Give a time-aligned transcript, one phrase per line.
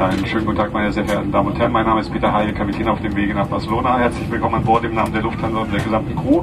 [0.00, 1.72] Einen schönen guten Tag, meine sehr verehrten Damen und Herren.
[1.72, 3.98] Mein Name ist Peter Heil, Kapitän auf dem Wege nach Barcelona.
[3.98, 6.42] Herzlich willkommen an Bord im Namen der Lufthansa und der gesamten Crew.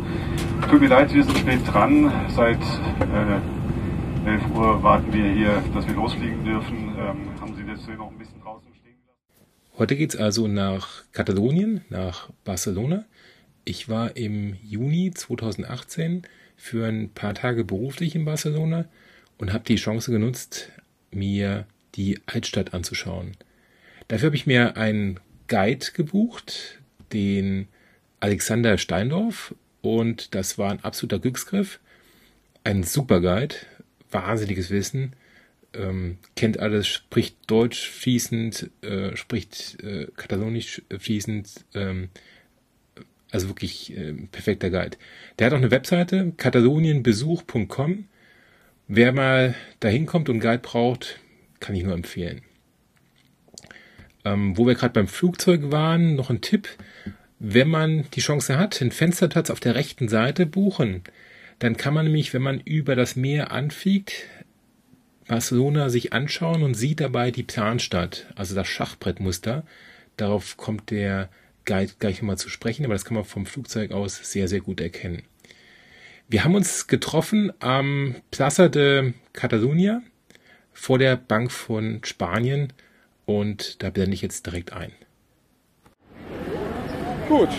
[0.69, 2.13] Tut mir leid, wir sind spät dran.
[2.29, 6.95] Seit äh, 11 Uhr warten wir hier, dass wir losfliegen dürfen.
[6.99, 9.79] Ähm, haben Sie deswegen noch ein bisschen draußen stehen gelassen?
[9.79, 13.05] Heute geht's also nach Katalonien, nach Barcelona.
[13.65, 16.21] Ich war im Juni 2018
[16.57, 18.85] für ein paar Tage beruflich in Barcelona
[19.39, 20.71] und habe die Chance genutzt,
[21.09, 21.65] mir
[21.95, 23.35] die Altstadt anzuschauen.
[24.07, 26.79] Dafür habe ich mir einen Guide gebucht,
[27.13, 27.67] den
[28.19, 31.79] Alexander Steindorf, und das war ein absoluter Glücksgriff.
[32.63, 33.55] Ein super Guide,
[34.11, 35.13] wahnsinniges Wissen,
[35.73, 42.09] ähm, kennt alles, spricht Deutsch fließend, äh, spricht äh, Katalonisch fließend, ähm,
[43.31, 44.97] also wirklich äh, perfekter Guide.
[45.37, 48.07] Der hat auch eine Webseite, katalonienbesuch.com.
[48.87, 51.19] Wer mal dahin kommt und Guide braucht,
[51.59, 52.41] kann ich nur empfehlen.
[54.27, 56.67] Ähm, wo wir gerade beim Flugzeug waren, noch ein Tipp.
[57.39, 61.03] Wenn man die Chance hat, den Fensterplatz auf der rechten Seite buchen,
[61.59, 64.25] dann kann man nämlich, wenn man über das Meer anfliegt,
[65.27, 69.65] Barcelona sich anschauen und sieht dabei die Planstadt, also das Schachbrettmuster.
[70.17, 71.29] Darauf kommt der
[71.65, 74.81] Guide gleich nochmal zu sprechen, aber das kann man vom Flugzeug aus sehr, sehr gut
[74.81, 75.23] erkennen.
[76.27, 80.01] Wir haben uns getroffen am Plaza de Catalunya
[80.73, 82.73] vor der Bank von Spanien
[83.27, 84.91] und da blende ich jetzt direkt ein.
[87.27, 87.49] Gut.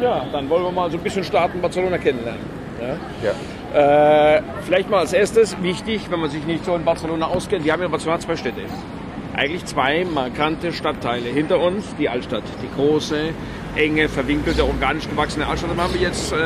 [0.00, 2.40] Ja, dann wollen wir mal so ein bisschen starten, Barcelona kennenlernen.
[2.80, 2.96] Ja?
[3.74, 4.36] ja.
[4.36, 7.72] Äh, vielleicht mal als erstes wichtig, wenn man sich nicht so in Barcelona auskennt, wir
[7.72, 8.62] haben in Barcelona zwei Städte.
[9.34, 11.28] Eigentlich zwei markante Stadtteile.
[11.28, 13.30] Hinter uns die Altstadt, die große,
[13.78, 15.70] enge, verwinkelte, organisch gewachsene Altstadt.
[15.70, 16.36] Da werden wir jetzt äh,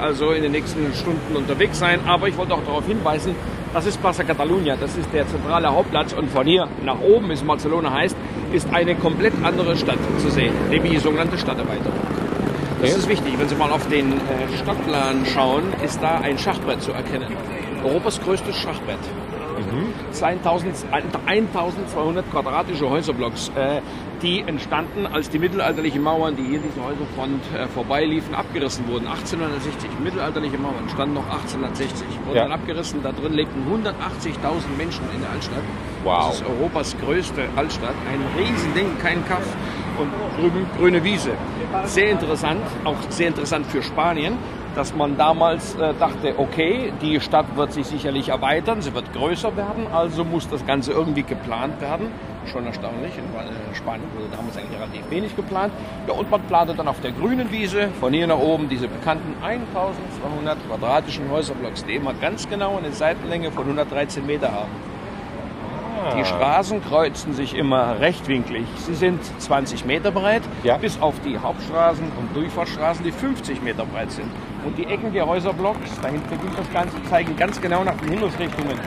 [0.00, 2.00] also in den nächsten Stunden unterwegs sein.
[2.06, 3.34] Aber ich wollte auch darauf hinweisen,
[3.74, 7.34] das ist Plaza Catalunya, das ist der zentrale Hauptplatz und von hier nach oben, wie
[7.34, 8.16] es Barcelona heißt,
[8.52, 11.98] ist eine komplett andere Stadt zu sehen, nämlich die sogenannte Stadterweiterung.
[12.82, 16.82] Das ist wichtig, wenn Sie mal auf den äh, Stadtplan schauen, ist da ein Schachbrett
[16.82, 17.28] zu erkennen.
[17.84, 18.98] Europas größtes Schachbrett.
[20.92, 23.80] 1200 quadratische Häuserblocks, äh,
[24.22, 29.06] die entstanden, als die mittelalterlichen Mauern, die hier diese Häuserfront äh, vorbeiliefen, abgerissen wurden.
[29.06, 32.42] 1860, mittelalterliche Mauern entstanden noch 1860, wurden Ja.
[32.44, 33.02] dann abgerissen.
[33.02, 35.62] Da drin lebten 180.000 Menschen in der Altstadt.
[36.04, 36.28] Wow.
[36.28, 37.94] Das ist Europas größte Altstadt.
[38.10, 39.44] Ein Riesending, kein Kaff
[39.98, 40.10] und
[40.78, 41.32] grüne Wiese.
[41.84, 44.38] Sehr interessant, auch sehr interessant für Spanien,
[44.74, 49.56] dass man damals äh, dachte, okay, die Stadt wird sich sicherlich erweitern, sie wird größer
[49.56, 52.08] werden, also muss das Ganze irgendwie geplant werden.
[52.46, 55.72] Schon erstaunlich, in äh, Spanien wurde damals eigentlich relativ wenig geplant.
[56.08, 59.34] Ja, und man plante dann auf der grünen Wiese von hier nach oben diese bekannten
[59.42, 64.70] 1200 quadratischen Häuserblocks, die immer ganz genau eine Seitenlänge von 113 Meter haben.
[66.16, 68.66] Die Straßen kreuzen sich immer rechtwinklig.
[68.76, 70.76] Sie sind 20 Meter breit, Ja.
[70.76, 74.28] bis auf die Hauptstraßen und Durchfahrtsstraßen, die 50 Meter breit sind.
[74.64, 78.78] Und die Ecken der Häuserblocks, dahinter beginnt das Ganze, zeigen ganz genau nach den Himmelsrichtungen.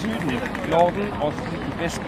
[0.00, 0.38] Süden,
[0.70, 2.04] Norden, Osten und Westen.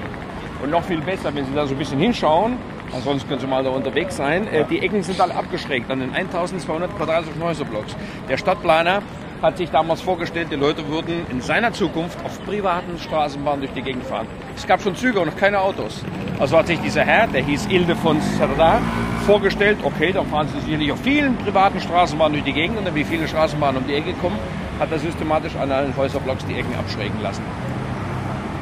[0.62, 2.56] Und noch viel besser, wenn Sie da so ein bisschen hinschauen,
[2.94, 6.14] ansonsten können Sie mal da unterwegs sein, äh, die Ecken sind alle abgeschrägt an den
[6.14, 7.96] 1200 quadratischen Häuserblocks.
[8.28, 9.02] Der Stadtplaner
[9.42, 13.82] hat sich damals vorgestellt, die Leute würden in seiner Zukunft auf privaten Straßenbahnen durch die
[13.82, 14.26] Gegend fahren.
[14.56, 16.02] Es gab schon Züge und noch keine Autos.
[16.38, 18.78] Also hat sich dieser Herr, der hieß Ildefons Cerdá,
[19.26, 22.94] vorgestellt, okay, dann fahren sie sicherlich auf vielen privaten Straßenbahnen durch die Gegend und dann
[22.94, 24.38] wie viele Straßenbahnen um die Ecke kommen,
[24.78, 27.42] hat er systematisch an allen Häuserblocks die Ecken abschrägen lassen.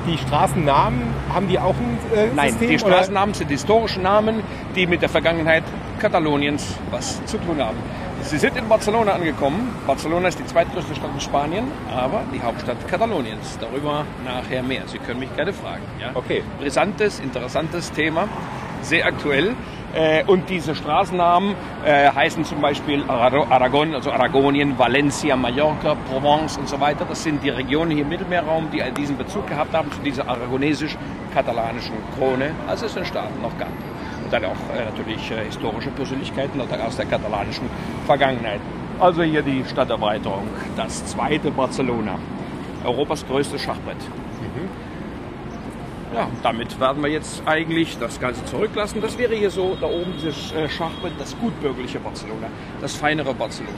[0.06, 1.02] Die Straßennamen,
[1.32, 2.68] haben die auch ein äh, Nein, System?
[2.68, 2.92] die oder?
[2.92, 4.42] Straßennamen sind historische Namen,
[4.76, 5.64] die mit der Vergangenheit
[5.98, 7.78] Kataloniens was zu tun haben.
[8.24, 9.68] Sie sind in Barcelona angekommen.
[9.86, 11.64] Barcelona ist die zweitgrößte Stadt in Spanien,
[11.94, 13.58] aber die Hauptstadt Kataloniens.
[13.60, 14.82] Darüber nachher mehr.
[14.86, 15.82] Sie können mich gerne fragen.
[16.00, 16.10] Ja?
[16.14, 16.42] Okay.
[16.58, 18.26] Brisantes, interessantes Thema,
[18.80, 19.54] sehr aktuell.
[19.94, 21.54] Äh, Und diese Straßennamen
[21.84, 27.04] äh, heißen zum Beispiel Ara- Aragon, also Aragonien, Valencia, Mallorca, Provence und so weiter.
[27.08, 31.94] Das sind die Regionen hier im Mittelmeerraum, die diesen Bezug gehabt haben zu dieser aragonesisch-katalanischen
[32.18, 33.68] Krone, als es den Staaten noch gab.
[34.24, 37.68] Und dann auch äh, natürlich äh, historische Persönlichkeiten aus der katalanischen
[38.06, 38.60] Vergangenheit.
[38.98, 42.18] Also hier die Stadterweiterung, das zweite Barcelona,
[42.84, 43.96] Europas größtes Schachbrett.
[46.14, 49.00] Ja, damit werden wir jetzt eigentlich das Ganze zurücklassen.
[49.02, 52.46] Das wäre hier so da oben dieses äh, Schachbrett, das gutbürgerliche Barcelona,
[52.80, 53.74] das feinere Barcelona.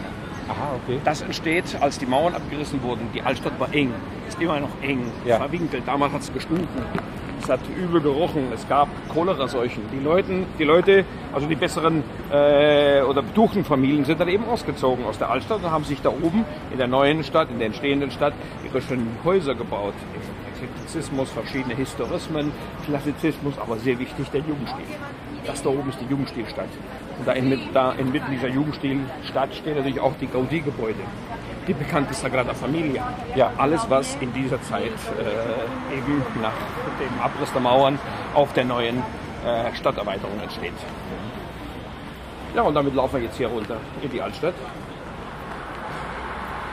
[0.48, 1.00] Aha, okay.
[1.02, 3.08] Das entsteht, als die Mauern abgerissen wurden.
[3.14, 3.92] Die Altstadt war eng,
[4.28, 5.38] ist immer noch eng, Ja.
[5.38, 5.84] verwinkelt.
[5.86, 6.68] Damals hat es gestunken.
[7.46, 8.48] Es hat übel gerochen.
[8.52, 9.84] Es gab Cholera-Seuchen.
[9.92, 12.02] Die, Leuten, die Leute, also die besseren
[12.32, 16.08] äh, oder betuchten Familien, sind dann eben ausgezogen aus der Altstadt und haben sich da
[16.08, 18.32] oben in der neuen Stadt, in der entstehenden Stadt,
[18.64, 19.94] ihre schönen Häuser gebaut.
[20.56, 22.50] Eklekticismus, verschiedene Historismen,
[22.84, 24.84] Klassizismus, aber sehr wichtig der Jugendstil.
[25.46, 26.66] Das da oben ist die Jugendstilstadt.
[27.16, 30.98] Und da, in, da inmitten dieser Jugendstilstadt stehen natürlich auch die Gaudí-Gebäude.
[31.66, 33.02] Die bekannte Sagrada Familia.
[33.34, 34.84] Ja, alles, was in dieser Zeit
[35.18, 36.52] äh, eben nach
[37.00, 37.98] dem Abriss der Mauern
[38.34, 38.98] auf der neuen
[39.44, 40.72] äh, Stadterweiterung entsteht.
[42.54, 44.54] Ja, und damit laufen wir jetzt hier runter in die Altstadt.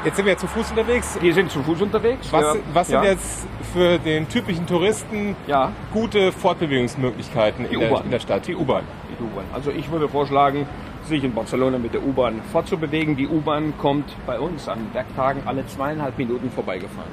[0.05, 1.17] Jetzt sind wir zu Fuß unterwegs.
[1.21, 2.31] Die sind zu Fuß unterwegs.
[2.31, 2.61] Was, Ja.
[2.73, 3.11] was sind ja.
[3.11, 5.71] jetzt für den typischen Touristen Ja.
[5.93, 8.45] gute Fortbewegungsmöglichkeiten in der, in der Stadt?
[8.47, 8.83] Die U-Bahn.
[9.17, 9.45] die U-Bahn.
[9.53, 10.67] Also ich würde vorschlagen,
[11.05, 13.15] sich in Barcelona mit der U-Bahn fortzubewegen.
[13.15, 17.11] Die U-Bahn kommt bei uns an Werktagen alle zweieinhalb Minuten vorbeigefahren.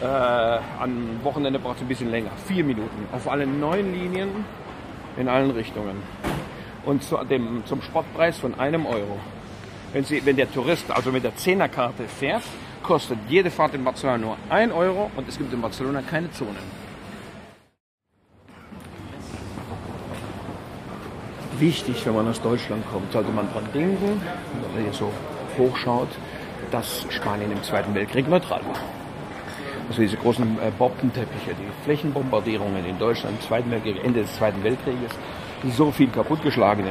[0.00, 0.04] Äh,
[0.80, 3.08] am Wochenende braucht es ein bisschen länger, vier Minuten.
[3.12, 4.28] Auf allen neun Linien
[5.16, 5.96] in allen Richtungen.
[6.84, 9.18] Und zu dem, zum Spottpreis von einem Euro.
[9.92, 12.42] Wenn, Sie, wenn der Tourist also mit der Zehnerkarte fährt,
[12.82, 16.87] kostet jede Fahrt in Barcelona nur ein Euro und es gibt in Barcelona keine Zonen.
[21.60, 24.20] Wichtig, wenn man aus Deutschland kommt, sollte man dran denken,
[24.62, 25.10] wenn man hier so
[25.56, 26.08] hochschaut,
[26.70, 28.80] dass Spanien im Zweiten Weltkrieg neutral war.
[29.88, 35.12] Also diese großen äh, Bombenteppiche, die Flächenbombardierungen in Deutschland Zweiten Weltkrieg, Ende des Zweiten Weltkrieges,
[35.72, 36.84] so viel kaputtgeschlagen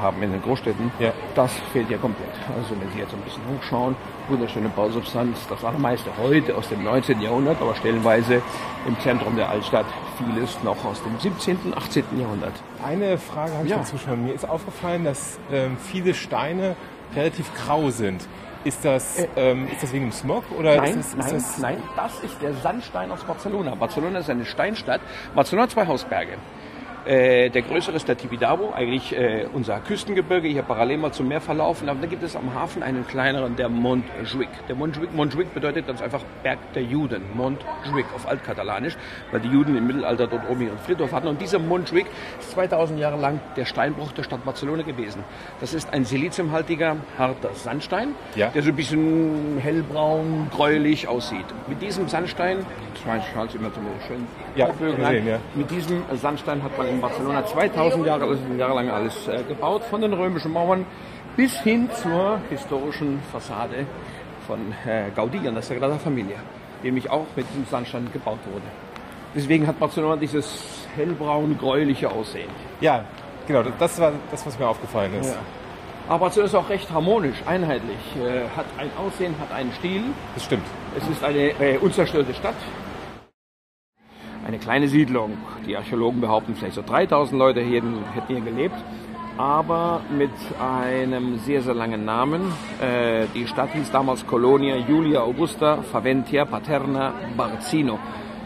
[0.00, 1.12] haben in den Großstädten, Ja.
[1.34, 2.30] das fehlt ja komplett.
[2.56, 3.94] Also wenn Sie jetzt ein bisschen hochschauen,
[4.28, 7.20] wunderschöne Bausubstanz, das allermeiste heute aus dem 19.
[7.20, 8.42] Jahrhundert, aber stellenweise
[8.86, 9.86] im Zentrum der Altstadt
[10.18, 12.04] vieles noch aus dem 17., 18.
[12.18, 12.54] Jahrhundert.
[12.84, 13.78] Eine Frage habe ich Ja.
[13.78, 14.24] dazu schon.
[14.24, 16.74] Mir ist aufgefallen, dass ähm, viele Steine
[17.14, 18.26] relativ grau sind.
[18.64, 20.76] Ist das, ähm, ist das wegen dem Smog oder Äh.
[20.78, 23.74] Nein, ist das, ist nein, das nein, das ist der Sandstein aus Barcelona.
[23.76, 25.00] Barcelona ist eine Steinstadt.
[25.36, 26.32] Barcelona hat zwei Hausberge.
[27.06, 31.40] Äh, der größere ist der Tibidabo, eigentlich äh, unser Küstengebirge, hier parallel mal zum Meer
[31.40, 31.88] verlaufen.
[31.88, 34.48] Aber da gibt es am Hafen einen kleineren, der Montjuic.
[34.68, 37.22] Der Montjuic, Montjuic bedeutet ganz einfach Berg der Juden.
[37.34, 38.96] Montjuic auf Altkatalanisch,
[39.30, 41.28] weil die Juden im Mittelalter dort oben ihren Friedhof hatten.
[41.28, 42.06] Und dieser Montjuic
[42.40, 45.22] ist 2000 Jahre lang der Steinbruch der Stadt Barcelona gewesen.
[45.60, 48.48] Das ist ein siliziumhaltiger, harter Sandstein, Ja.
[48.48, 51.46] der so ein bisschen hellbraun, gräulich aussieht.
[51.68, 52.66] Mit diesem Sandstein,
[53.04, 54.26] schaue immer so schön
[54.56, 54.68] Ja,
[55.08, 55.38] sehen, ja.
[55.54, 59.82] mit diesem Sandstein hat man in Barcelona 2000 Jahre, also Jahre lang alles äh, gebaut,
[59.84, 60.84] von den römischen Mauern
[61.36, 63.86] bis hin zur historischen Fassade
[64.46, 66.36] von äh, Gaudí an der Sagrada Familia,
[66.82, 68.64] die nämlich auch mit diesem Sandstein gebaut wurde.
[69.34, 72.48] Deswegen hat Barcelona dieses hellbraun-gräuliche Aussehen.
[72.80, 73.04] Ja,
[73.46, 73.62] genau.
[73.62, 75.30] das- Das war das, was mir aufgefallen ist.
[75.34, 75.40] Ja.
[76.08, 80.02] Aber Barcelona ist auch recht harmonisch, einheitlich, äh, hat ein Aussehen, hat einen Stil.
[80.34, 80.64] Das stimmt.
[80.96, 82.54] Es ist eine äh, unzerstörte Stadt.
[84.46, 85.38] Eine kleine Siedlung.
[85.66, 87.82] Die Archäologen behaupten, vielleicht so 3000 Leute hier,
[88.14, 88.76] hätten hier gelebt.
[89.36, 92.52] Aber mit einem sehr, sehr langen Namen.
[92.80, 97.98] Äh, die Stadt hieß damals Colonia Julia Augusta Faventia Paterna Barzino.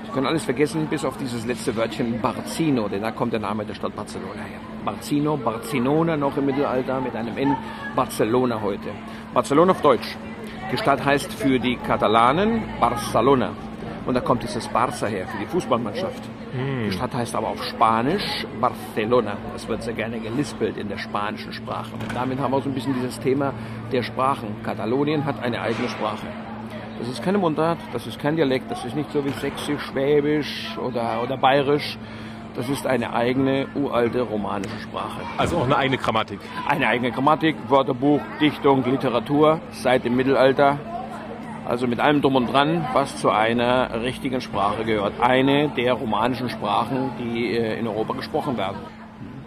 [0.06, 3.66] Sie können alles vergessen, bis auf dieses letzte Wörtchen Barzino, denn da kommt der Name
[3.66, 4.58] der Stadt Barcelona her.
[4.84, 7.56] Barzino, Barcinona noch im Mittelalter mit einem N,
[7.94, 8.88] Barcelona heute.
[9.34, 10.16] Barcelona auf Deutsch.
[10.72, 13.50] Die Stadt heißt für die Katalanen Barcelona.
[14.06, 16.22] Und da kommt dieses Barça her, für die Fußballmannschaft.
[16.86, 19.36] Die Stadt heißt aber auf Spanisch Barcelona.
[19.52, 21.92] Das wird sehr gerne gelispelt in der spanischen Sprache.
[21.92, 23.52] Und damit haben wir so ein bisschen dieses Thema
[23.92, 24.62] der Sprachen.
[24.64, 26.26] Katalonien hat eine eigene Sprache.
[26.98, 30.76] Das ist keine Mundart, das ist kein Dialekt, das ist nicht so wie Sächsisch, Schwäbisch
[30.76, 31.96] oder, oder Bayerisch.
[32.56, 35.20] Das ist eine eigene, uralte romanische Sprache.
[35.38, 36.40] Also auch eine eigene Grammatik.
[36.68, 40.78] Eine eigene Grammatik, Wörterbuch, Dichtung, Literatur seit dem Mittelalter.
[41.70, 45.20] Also mit allem drum und dran, was zu einer richtigen Sprache gehört.
[45.20, 48.78] Eine der romanischen Sprachen, die äh, in Europa gesprochen werden.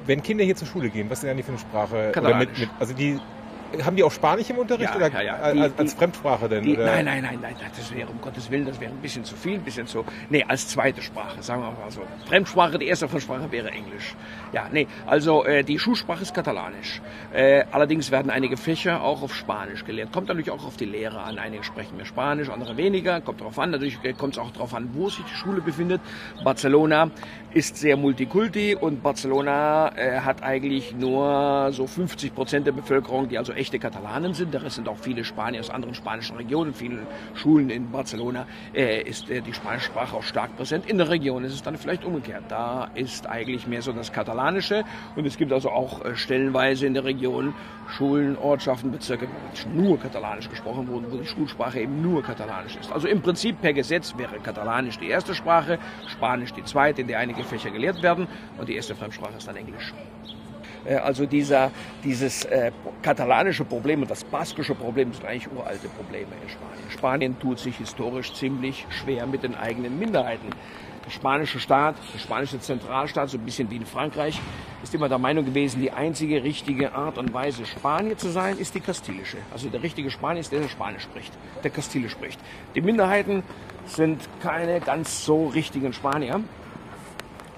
[0.06, 2.12] Wenn Kinder hier zur Schule gehen, was lernen die für eine Sprache?
[2.14, 2.48] Katalanisch.
[2.48, 3.20] mit, mit, also die
[3.84, 5.36] haben die auch Spanisch im Unterricht Ja, oder ja, ja.
[5.36, 6.64] als, Die- als die- Fremdsprache denn?
[6.64, 9.36] Die, nein, nein, nein, nein, das wäre um Gottes Willen, das wäre ein bisschen zu
[9.36, 10.06] viel, ein bisschen zu.
[10.30, 12.02] Nee, als zweite Sprache, sagen wir mal so.
[12.28, 14.16] Fremdsprache, die erste Fremdsprache wäre Englisch.
[14.52, 17.02] Ja, nee, also äh, die Schulsprache ist Katalanisch.
[17.34, 20.12] Äh, allerdings werden einige Fächer auch auf Spanisch gelehrt.
[20.12, 21.40] Kommt natürlich auch auf die Lehrer an.
[21.40, 23.22] Einige sprechen mehr Spanisch, andere weniger.
[23.22, 23.72] Kommt darauf an.
[23.72, 26.02] Natürlich äh, kommt es auch darauf an, wo sich die Schule befindet.
[26.44, 27.10] Barcelona
[27.54, 33.38] ist sehr multikulti und Barcelona äh, hat eigentlich nur so 50 Prozent der Bevölkerung, die
[33.38, 34.54] also echte Katalanen sind.
[34.54, 36.74] Rest sind auch viele Spanier aus anderen spanischen Regionen.
[36.74, 40.86] Vielen Schulen in Barcelona äh, ist äh, die spanische Sprache auch stark präsent.
[40.90, 42.44] In der Region ist es dann vielleicht umgekehrt.
[42.50, 44.84] Da ist eigentlich mehr so das Katalanische
[45.16, 47.54] und es gibt also auch äh, stellenweise in der Region
[47.88, 52.92] Schulen, Ortschaften, Bezirke, wo nur Katalanisch gesprochen wurde, wo die Schulsprache eben nur Katalanisch ist.
[52.92, 57.20] Also im Prinzip per Gesetz wäre Katalanisch die erste Sprache, Spanisch die zweite, in der
[57.20, 58.28] einige Fächer gelehrt werden
[58.58, 59.94] und die erste Fremdsprache ist dann Englisch.
[60.86, 61.72] Äh, also dieser,
[62.04, 62.72] dieses äh,
[63.02, 66.92] katalanische Problem und das baskische Problem sind eigentlich uralte Probleme in Spanien.
[66.92, 70.50] Spanien tut sich historisch ziemlich schwer mit den eigenen Minderheiten.
[71.06, 74.40] Der spanische Staat, der spanische Zentralstaat, so ein bisschen wie in Frankreich,
[74.84, 78.74] ist immer der Meinung gewesen, die einzige richtige Art und Weise, Spanier zu sein, ist
[78.74, 79.38] die kastilische.
[79.52, 82.40] Also der richtige Spanier ist der, der Spanisch spricht, der Kastile spricht.
[82.74, 83.44] Die Minderheiten
[83.86, 86.40] sind keine ganz so richtigen Spanier.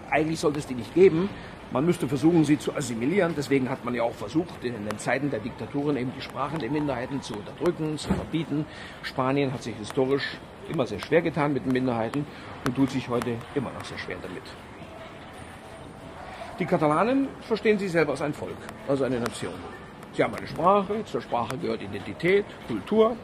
[0.10, 1.30] Eigentlich sollte es die nicht geben.
[1.76, 3.34] Man müsste versuchen, sie zu assimilieren.
[3.36, 6.72] Deswegen hat man ja auch versucht, in den Zeiten der Diktaturen eben die Sprachen der
[6.72, 8.66] Minderheiten zu unterdrücken, zu verbieten.
[9.04, 10.38] Spanien hat sich historisch
[10.72, 12.26] immer sehr schwer getan mit den Minderheiten
[12.66, 14.44] und tut sich heute immer noch sehr schwer damit.
[16.60, 18.56] Die Katalanen verstehen sich selber als ein Volk,
[18.88, 19.56] also eine Nation.
[20.14, 23.18] Sie haben eine Sprache, zur Sprache gehört Identität, Kultur.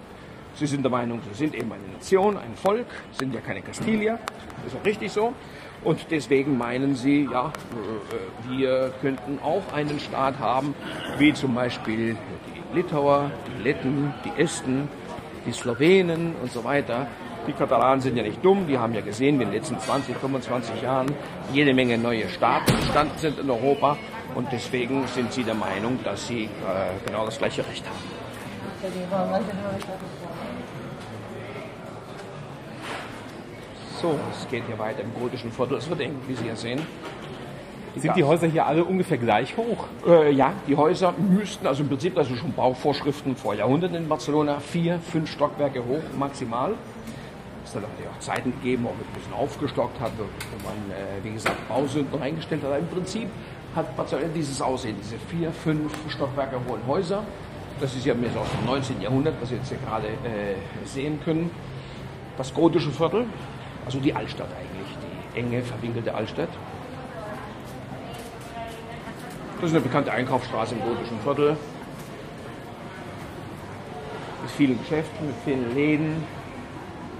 [0.56, 4.20] Sie sind der Meinung, sie sind eben eine Nation, ein Volk, sind ja keine Kastilier,
[4.68, 5.34] ist auch richtig so.
[5.84, 10.76] Und deswegen meinen sie, ja, äh, wir könnten auch einen Staat haben,
[11.18, 12.16] wie zum Beispiel
[12.48, 14.88] die Litauer, die Letten, die Esten,
[15.46, 17.08] die Slowenen und so weiter.
[17.48, 20.16] Die Katalanen sind ja nicht dumm, die haben ja gesehen, wie in den letzten 20,
[20.16, 21.08] 25 Jahren
[21.52, 23.98] jede Menge neue Staaten entstanden sind in Europa
[24.36, 26.50] und deswegen sind sie der Meinung, dass sie äh,
[27.08, 28.22] genau das gleiche Recht haben.
[34.02, 36.82] So, es geht hier weiter im gotischen Viertel, es wird eng, wie Sie ja sehen.
[37.96, 39.86] Sind die Häuser hier alle ungefähr gleich hoch?
[40.08, 44.60] Äh, ja, die Häuser müssten, also im Prinzip, also schon Bauvorschriften vor Jahrhunderten in Barcelona,
[44.60, 46.74] vier, fünf Stockwerke hoch maximal.
[47.64, 50.24] Es hat natürlich auch Zeiten gegeben, wo man ein bisschen aufgestockt hat, wo
[50.68, 52.70] man, äh, wie gesagt, Bausünden reingestellt hat.
[52.70, 53.28] Aber im Prinzip
[53.76, 57.24] hat Barcelona dieses Aussehen, diese vier, fünf Stockwerke hohen Häuser.
[57.80, 59.00] Das ist ja mehr so aus dem 19.
[59.00, 60.56] Jahrhundert, was Sie jetzt hier gerade äh,
[60.86, 61.52] sehen können.
[62.38, 63.26] Das gotische Viertel,
[63.86, 64.88] also die Altstadt eigentlich,
[65.34, 66.50] die enge, verwinkelte Altstadt.
[69.62, 71.56] Das ist eine bekannte Einkaufsstraße im gotischen Viertel.
[74.42, 76.24] Mit vielen Geschäften, mit vielen Läden.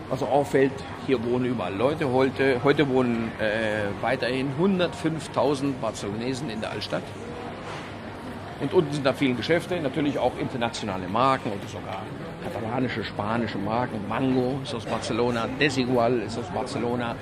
[0.10, 0.74] Also auffällt,
[1.06, 2.12] hier wohnen überall Leute.
[2.12, 7.04] Heute, heute wohnen äh, weiterhin 105.000 Barcelonesen in der Altstadt.
[8.60, 12.02] Und unten sind da viele Geschäfte, natürlich auch internationale Marken oder sogar
[12.44, 14.00] katalanische, spanische Marken.
[14.08, 17.16] Mango ist aus Barcelona, Desigual ist aus Barcelona.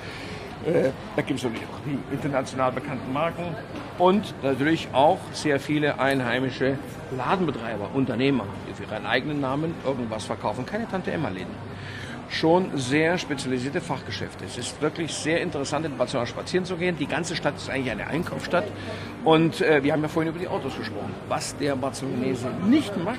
[0.66, 3.54] Äh, da gibt es natürlich auch die international bekannten Marken
[3.98, 6.78] und natürlich auch sehr viele einheimische
[7.16, 10.66] Ladenbetreiber, Unternehmer, die für ihren eigenen Namen irgendwas verkaufen.
[10.66, 11.70] Keine Tante-Emma-Läden
[12.30, 14.44] schon sehr spezialisierte Fachgeschäfte.
[14.44, 16.96] Es ist wirklich sehr interessant, in Barcelona spazieren zu gehen.
[16.96, 18.64] Die ganze Stadt ist eigentlich eine Einkaufsstadt.
[19.24, 21.12] Und äh, wir haben ja vorhin über die Autos gesprochen.
[21.28, 23.18] Was der Barcelonese nicht macht,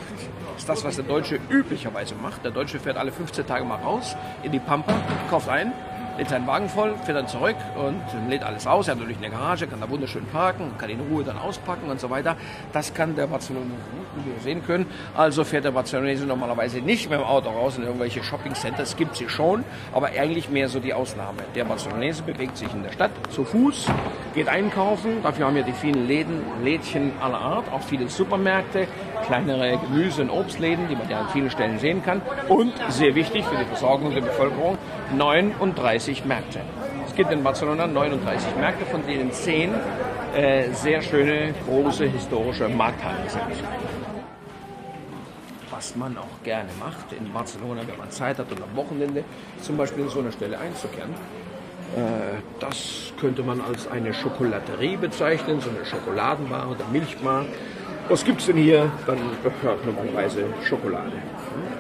[0.62, 2.44] ist das, was der Deutsche üblicherweise macht.
[2.44, 4.94] Der Deutsche fährt alle 15 Tage mal raus in die Pampa,
[5.28, 5.74] kauft ein,
[6.18, 8.88] lädt seinen Wagen voll, fährt dann zurück und lädt alles aus.
[8.88, 12.00] Er hat natürlich eine Garage, kann da wunderschön parken, kann in Ruhe dann auspacken und
[12.00, 12.36] so weiter.
[12.74, 14.86] Das kann der Barcelonese nicht, wie wir sehen können.
[15.16, 18.98] Also fährt der Barcelonese normalerweise nicht mit dem Auto raus in irgendwelche Shopping-Centers.
[18.98, 19.64] Gibt sie schon,
[19.94, 21.40] aber eigentlich mehr so die Ausnahme.
[21.56, 23.88] Der Barcelonese bewegt sich in der Stadt zu Fuß,
[24.34, 25.24] geht einkaufen.
[25.24, 28.88] Dafür haben wir die vielen Läden, Lädchen aller Art, auch viele Supermärkte,
[29.26, 32.22] kleinere Gemüse- und Obstläden, die man ja an vielen Stellen sehen kann.
[32.48, 34.78] Und sehr wichtig für die Versorgung der Bevölkerung,
[35.16, 36.62] 39 Märkte.
[37.06, 39.70] Es gibt in Barcelona 39 Märkte, von denen 10
[40.36, 43.44] äh, sehr schöne, große, historische Markthallen sind.
[45.70, 49.24] Was man auch gerne macht in Barcelona, wenn man Zeit hat und am Wochenende
[49.62, 51.12] zum Beispiel in so einer Stelle einzukehren.
[51.96, 57.46] Äh, das könnte man als eine Schokolaterie bezeichnen, so eine Schokoladenbar oder Milchbar.
[58.10, 58.92] Was gibt es denn hier?
[59.06, 59.20] Dann
[59.62, 61.14] hört normalerweise Schokolade.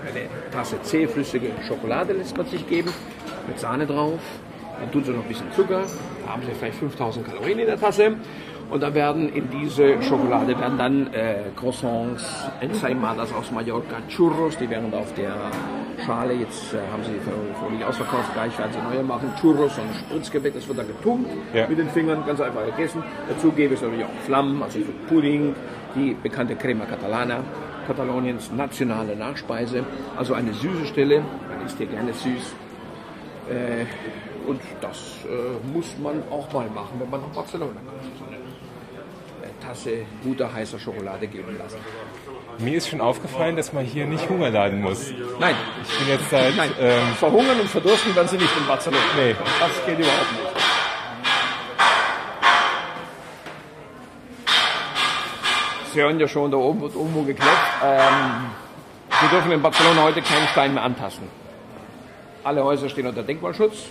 [0.07, 2.93] Eine Tasse zähflüssige Schokolade lässt man sich geben,
[3.47, 4.19] mit Sahne drauf.
[4.79, 5.83] Dann tun sie noch ein bisschen Zucker.
[6.25, 8.15] Da haben sie vielleicht 5000 Kalorien in der Tasse.
[8.69, 12.23] Und dann werden in diese Schokolade werden dann äh, Croissants,
[12.61, 15.33] Ensaimadas aus Mallorca, Churros, die werden auf der
[16.05, 17.11] Schale, jetzt äh, haben sie
[17.59, 21.67] vorhin ausverkauft, gleich werden sie neue machen, Churros und Spritzgebäck, das wird dann getunkt Ja.
[21.67, 23.03] mit den Fingern, ganz einfach gegessen.
[23.27, 24.79] Dazu gäbe es natürlich auch Flammen, also
[25.09, 25.53] Pudding,
[25.93, 27.39] die bekannte Crema Catalana,
[27.87, 29.83] Kataloniens nationale Nachspeise,
[30.15, 31.17] also eine süße Stelle,
[31.49, 32.55] man isst hier gerne süß.
[33.51, 33.85] Äh,
[34.47, 38.17] und das äh, muss man auch mal machen, wenn man nach Barcelona kommt.
[38.17, 41.77] So eine äh, Tasse guter heißer Schokolade geben lassen.
[42.59, 45.11] Mir ist schon aufgefallen, dass man hier nicht Hunger leiden muss.
[45.39, 46.71] Nein, Ich bin jetzt seit nein.
[46.79, 49.03] ähm, verhungern und verdursten werden sie nicht in Barcelona.
[49.17, 49.35] Nee.
[49.59, 50.63] Das geht überhaupt nicht.
[55.93, 57.71] Sie hören ja schon, da oben wird irgendwo geklopft.
[57.83, 58.49] Ähm,
[59.21, 61.27] Sie dürfen in Barcelona heute keinen Stein mehr antasten.
[62.43, 63.89] Alle Häuser stehen unter Denkmalschutz.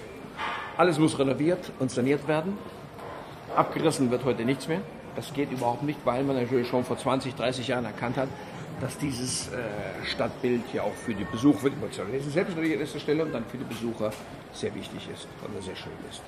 [0.76, 2.59] Alles muss renoviert und saniert werden.
[3.54, 4.80] Abgerissen wird heute nichts mehr.
[5.14, 8.28] Das geht überhaupt nicht, weil man natürlich schon vor 20, 30 Jahren erkannt hat,
[8.80, 13.25] dass dieses äh, Stadtbild ja auch für die Besucher, für die selbst an erster Stelle
[13.25, 14.11] und dann für die Besucher
[14.52, 16.23] sehr wichtig ist oder sehr schön ist.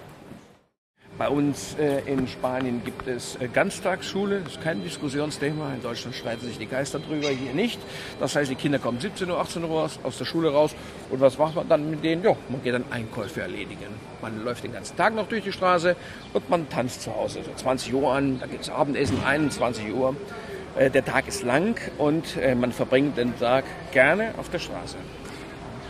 [1.19, 5.75] Bei uns äh, in Spanien gibt es äh, Ganztagsschule, das ist kein Diskussionsthema.
[5.75, 7.79] In Deutschland streiten sich die Geister drüber, hier nicht.
[8.19, 10.75] Das heißt, die Kinder kommen 17 Uhr, 18 Uhr aus, aus der Schule raus.
[11.11, 12.25] Und was macht man dann mit denen?
[12.25, 13.87] Ja, man geht dann Einkäufe erledigen.
[14.23, 15.97] Man läuft den ganzen Tag noch durch die Straße
[16.33, 17.41] und man tanzt zu Hause.
[17.45, 20.17] So 20 Uhr an, da gibt es Abendessen, 21 Uhr.
[20.79, 24.97] Äh, der Tag ist lang und äh, man verbringt den Tag gerne auf der Straße.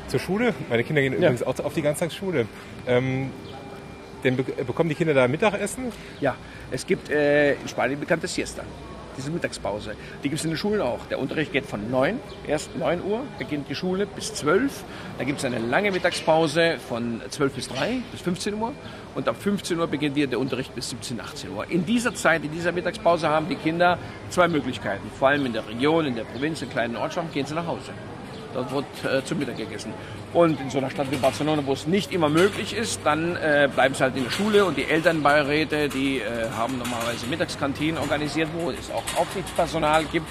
[0.09, 0.53] Zur Schule?
[0.69, 1.19] Meine Kinder gehen Ja.
[1.31, 2.47] übrigens auch auf die Ganztagsschule.
[2.89, 3.31] Ähm,
[4.25, 5.93] denn be bekommen die Kinder da Mittagessen?
[6.21, 6.37] Ja,
[6.71, 8.63] es gibt äh, in Spanien bekannte Siesta.
[9.17, 9.95] Diese Mittagspause.
[10.25, 11.01] Die gibt es in den Schulen auch.
[11.11, 14.85] Der Unterricht geht von 9, erst 9 Uhr beginnt die Schule bis 12.
[15.19, 18.73] Da gibt es eine lange Mittagspause von 12 bis 3 bis 15 Uhr.
[19.15, 21.71] Und ab 15 Uhr beginnt wieder der Unterricht bis 17, 18 Uhr.
[21.71, 23.99] In dieser Zeit, in dieser Mittagspause haben die Kinder
[24.31, 25.11] zwei Möglichkeiten.
[25.19, 27.93] Vor allem in der Region, in der Provinz, in kleinen Ortschaften gehen sie nach Hause.
[28.53, 29.93] Dort wird äh, zum Mittag gegessen.
[30.33, 33.69] Und in so einer Stadt wie Barcelona, wo es nicht immer möglich ist, dann äh,
[33.73, 38.49] bleiben sie halt in der Schule und die Elternbeiräte, die äh, haben normalerweise Mittagskantinen organisiert,
[38.55, 40.27] wo es auch Aufsichtspersonal gibt.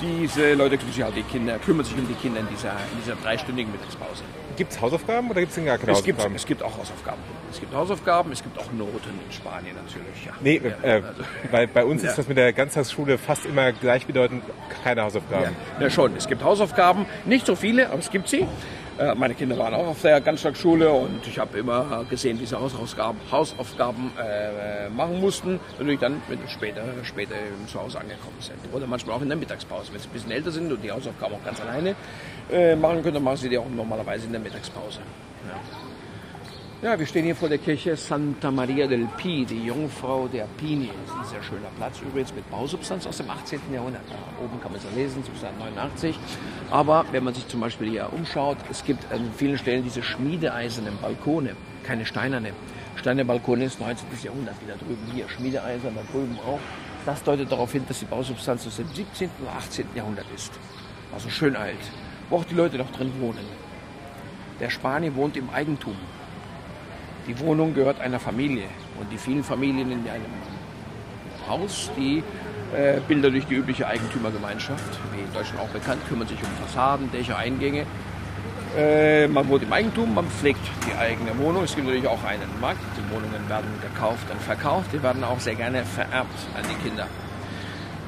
[0.00, 2.98] Diese Leute kümmern sich, halt die Kinder, kümmern sich um die Kinder in dieser, in
[3.04, 4.24] dieser dreistündigen Mittagspause.
[4.56, 6.36] Gibt es Hausaufgaben oder gibt es denn gar keine Es gibt, Hausaufgaben?
[6.36, 7.18] es gibt auch Hausaufgaben.
[7.50, 10.24] Es gibt Hausaufgaben, es gibt auch Noten in Spanien natürlich.
[10.26, 10.32] Ja.
[10.40, 11.08] Nee, ja, äh, also-
[11.50, 12.10] weil bei uns Ja.
[12.10, 14.42] ist das mit der Ganztagsschule fast immer gleichbedeutend
[14.82, 15.54] keine Hausaufgaben.
[15.80, 16.16] Ja, schon.
[16.16, 18.46] Es gibt Hausaufgaben, nicht so viele, aber es gibt sie.
[19.02, 22.58] Äh, meine Kinder waren auch auf der Ganztagsschule und ich habe immer gesehen, wie sie
[22.58, 25.58] Hausaufgaben, Hausaufgaben äh, machen mussten.
[25.78, 27.34] Natürlich dann, wenn sie später, später
[27.66, 28.58] zu Hause angekommen sind.
[28.72, 29.92] Oder manchmal auch in der Mittagspause.
[29.92, 31.96] Wenn sie ein bisschen älter sind und die Hausaufgaben auch ganz alleine
[32.50, 35.00] äh, machen können, dann machen sie die auch normalerweise in der Mittagspause.
[35.48, 35.91] Ja.
[36.82, 40.90] Ja, wir stehen hier vor der Kirche Santa Maria del Pi, die Jungfrau der Pini.
[41.06, 43.60] Das ist ein sehr schöner Platz, übrigens mit Bausubstanz aus dem 18.
[43.72, 44.02] Jahrhundert.
[44.08, 46.18] Da oben kann man es ja lesen, 1789.
[46.72, 50.98] Aber wenn man sich zum Beispiel hier umschaut, es gibt an vielen Stellen diese schmiedeeisernen
[51.00, 51.54] Balkone,
[51.84, 52.50] keine steinerne.
[52.96, 54.08] Steinerne Balkone ist 19.
[54.20, 56.58] Jahrhundert, wie da drüben hier, schmiedeeisern, da drüben auch.
[57.06, 59.30] Das deutet darauf hin, dass die Bausubstanz aus dem 17.
[59.40, 59.86] oder 18.
[59.94, 60.50] Jahrhundert ist.
[61.14, 61.78] Also schön alt.
[62.28, 63.46] Wo auch die Leute noch drin wohnen.
[64.58, 65.94] Der Spanier wohnt im Eigentum.
[67.26, 68.64] Die Wohnung gehört einer Familie
[68.98, 70.32] und die vielen Familien in einem
[71.48, 72.22] Haus, die
[72.74, 77.12] äh, bilden durch die übliche Eigentümergemeinschaft, wie in Deutschland auch bekannt, kümmern sich um Fassaden,
[77.12, 77.86] Dächer, Eingänge.
[78.76, 81.64] Äh, man wohnt im Eigentum, man pflegt die eigene Wohnung.
[81.64, 82.80] Es gibt natürlich auch einen Markt.
[82.96, 84.90] Die Wohnungen werden gekauft und verkauft.
[84.92, 87.06] Die werden auch sehr gerne vererbt an die Kinder.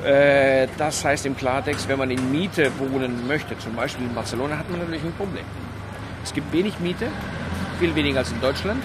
[0.04, 4.58] Äh, das heißt im Klartext, wenn man in Miete wohnen möchte, zum Beispiel in Barcelona,
[4.58, 5.44] hat man natürlich ein Problem.
[6.24, 7.08] Es gibt wenig Miete,
[7.78, 8.82] viel weniger als in Deutschland.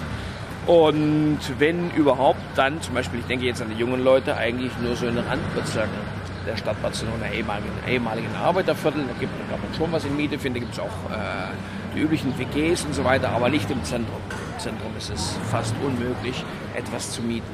[0.66, 4.94] Und wenn überhaupt, dann zum Beispiel, ich denke jetzt an die jungen Leute, eigentlich nur
[4.94, 9.04] so in den Randbezirken der Stadt Barcelona, ehemaligen, ehemaligen Arbeiterviertel.
[9.06, 11.52] Da gibt man schon was in Miete finden, da gibt es auch äh,
[11.94, 14.20] die üblichen WGs und so weiter, aber nicht im Zentrum.
[14.54, 16.44] Im Zentrum ist es fast unmöglich,
[16.74, 17.48] etwas zu mieten.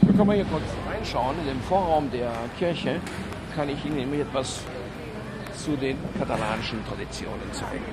[0.00, 1.36] Wir können mal hier kurz reinschauen.
[1.40, 3.00] In dem Vorraum der Kirche
[3.54, 4.60] kann ich Ihnen nämlich etwas
[5.56, 7.84] zu den katalanischen Traditionen zeigen.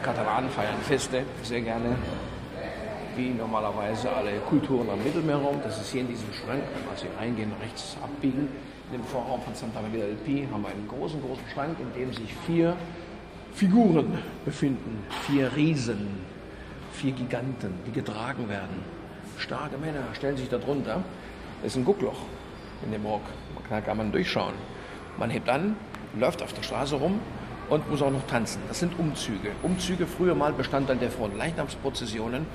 [0.00, 1.96] Katalanen feiern Feste sehr gerne,
[3.16, 5.60] wie normalerweise alle Kulturen am Mittelmeerraum.
[5.62, 8.48] Das ist hier in diesem Schrank, als Sie reingehen, rechts abbiegen.
[8.90, 12.00] In dem Vorraum von Santa Maria del Pi haben wir einen großen, großen Schrank, in
[12.00, 12.76] dem sich vier
[13.54, 15.04] Figuren befinden.
[15.26, 16.08] Vier Riesen,
[16.92, 18.82] vier Giganten, die getragen werden.
[19.38, 21.02] Starke Männer stellen sich darunter.
[21.62, 22.22] Das ist ein Guckloch
[22.84, 23.22] in dem Rock.
[23.68, 24.54] Da kann man durchschauen.
[25.18, 25.76] Man hebt an,
[26.18, 27.20] läuft auf der Straße rum
[27.70, 28.60] und muss auch noch tanzen.
[28.68, 29.52] Das sind Umzüge.
[29.62, 32.46] Umzüge früher mal Bestandteil der Fronleichnamsprozessionen,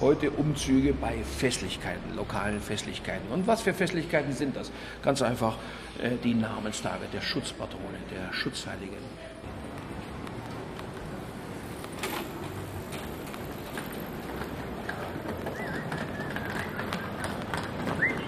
[0.00, 3.32] heute Umzüge bei Festlichkeiten, lokalen Festlichkeiten.
[3.32, 4.70] Und was für Festlichkeiten sind das?
[5.02, 5.56] Ganz einfach
[6.02, 8.98] äh, die Namenstage der Schutzpatrone, der Schutzheiligen.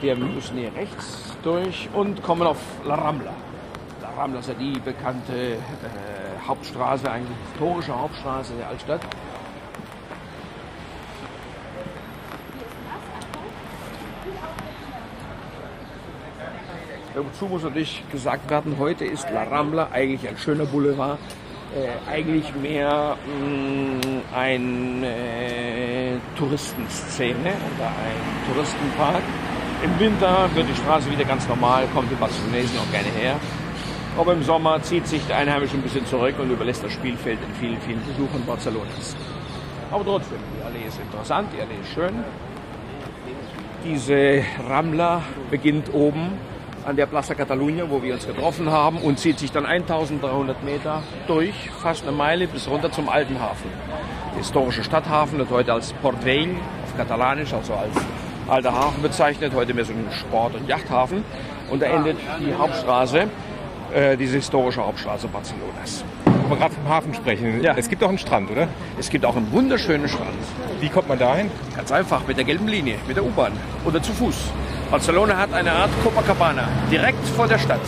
[0.01, 3.35] Wir müssen hier rechts durch und kommen auf La Rambla.
[4.17, 5.59] Rambla ist ja die bekannte äh,
[6.47, 9.01] Hauptstraße, eigentlich historische Hauptstraße der Altstadt.
[17.15, 21.19] Dazu muss natürlich gesagt werden, heute ist La Rambla eigentlich ein schöner Boulevard,
[21.75, 29.23] äh, eigentlich mehr mh, ein äh, Touristenszene oder ein Touristenpark.
[29.83, 33.37] Im Winter wird die Straße wieder ganz normal, kommen die Barcelonesen auch gerne her.
[34.19, 37.55] Aber im Sommer zieht sich der Einheimische ein bisschen zurück und überlässt das Spielfeld in
[37.55, 39.15] vielen, vielen Besuchern Barcelonas.
[39.91, 42.25] Aber trotzdem, die Allee ist interessant, die Allee ist schön.
[43.85, 46.33] Diese Rambla beginnt oben
[46.87, 51.03] an der Plaza Catalunya, wo wir uns getroffen haben, und zieht sich dann 1300 Meter
[51.27, 53.71] durch, fast eine Meile bis runter zum alten Hafen.
[54.33, 57.95] Der historische Stadthafen wird heute als Port Vell auf Katalanisch, also als
[58.49, 61.25] alter Hafen bezeichnet, heute mehr so ein Sport- und Yachthafen.
[61.71, 63.29] Und da endet die Hauptstraße,
[63.95, 66.05] äh, diese historische Hauptstraße Barcelonas.
[66.25, 67.63] Wo wir gerade vom Hafen sprechen.
[67.63, 67.75] Ja.
[67.77, 68.69] Es gibt auch einen Strand, oder?
[68.99, 70.31] Es gibt auch einen wunderschönen Strand.
[70.81, 71.51] Wie kommt man dahin?
[71.75, 73.53] Ganz einfach, mit der gelben Linie, mit der U-Bahn
[73.85, 74.37] oder zu Fuß.
[74.91, 77.81] Barcelona hat eine Art Copacabana, direkt vor der Stadt.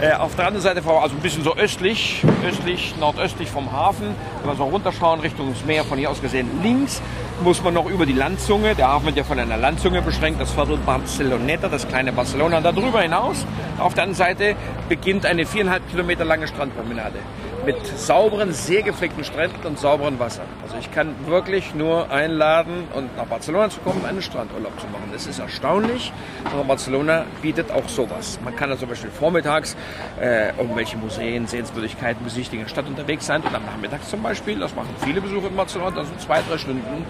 [0.00, 4.50] Äh, auf der anderen Seite, also ein bisschen so östlich, östlich, nordöstlich vom Hafen, wenn
[4.50, 7.00] wir so runterschauen Richtung Meer, von hier aus gesehen links,
[7.42, 10.52] muss man noch über die Landzunge, der Hafen wird ja von einer Landzunge beschränkt, das
[10.52, 12.60] Viertel Barceloneta, das kleine Barcelona.
[12.60, 13.44] Darüber hinaus,
[13.78, 14.54] auf der anderen Seite,
[14.88, 17.18] beginnt eine viereinhalb Kilometer lange Strandpromenade
[17.64, 20.42] mit sauberen, sehr gepflegten Stränden und sauberen Wasser.
[20.62, 25.10] Also ich kann wirklich nur einladen, und nach Barcelona zu kommen, einen Strandurlaub zu machen.
[25.12, 26.12] Das ist erstaunlich,
[26.52, 28.38] aber Barcelona bietet auch sowas.
[28.44, 29.76] Man kann da zum Beispiel vormittags
[30.20, 34.94] äh, irgendwelche Museen, Sehenswürdigkeiten besichtigen, Stadt unterwegs sein und am Nachmittag zum Beispiel, das machen
[35.04, 37.04] viele Besucher in Barcelona, dann so zwei, drei Stunden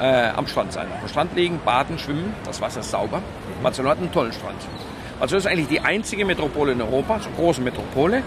[0.00, 0.86] äh, am Strand sein.
[1.02, 3.22] Am Strand liegen, baden, schwimmen, das Wasser ist sauber.
[3.62, 4.56] Barcelona hat einen tollen Strand.
[5.20, 8.22] Also ist eigentlich die einzige Metropole in Europa, so große Metropole,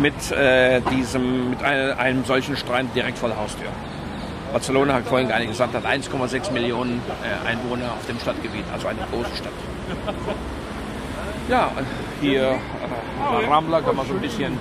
[0.00, 3.68] mit, äh, diesem, mit einem, einem solchen Strand direkt vor der Haustür.
[4.52, 8.88] Barcelona, ich vorhin gar nicht gesagt, hat 1,6 Millionen äh, Einwohner auf dem Stadtgebiet, also
[8.88, 9.52] eine große Stadt.
[11.48, 11.70] Ja,
[12.20, 14.60] hier äh, Rambla kann man so ein bisschen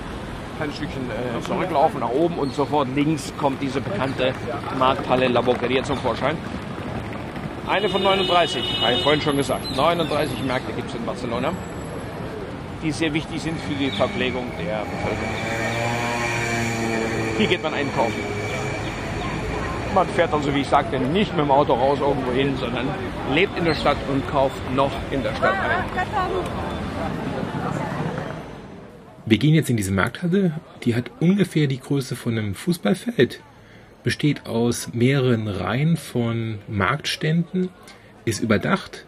[0.57, 4.33] kleines Stückchen äh, zurücklaufen nach oben und sofort links kommt diese bekannte
[4.77, 6.37] Markthalle La Boqueria zum Vorschein.
[7.67, 9.75] Eine von 39, habe ich vorhin schon gesagt.
[9.75, 11.51] 39 Märkte gibt es in Barcelona,
[12.81, 15.35] die sehr wichtig sind für die Verpflegung der Bevölkerung.
[17.37, 18.37] Hier geht man einkaufen.
[19.93, 22.87] Man fährt also, wie ich sagte, nicht mit dem Auto raus irgendwo hin, sondern
[23.33, 26.76] lebt in der Stadt und kauft noch in der Stadt ein.
[29.29, 33.41] Wir gehen jetzt in diese Markthalle, die hat ungefähr die Größe von einem Fußballfeld,
[34.01, 37.67] besteht aus mehreren Reihen von Marktständen,
[38.23, 39.05] ist überdacht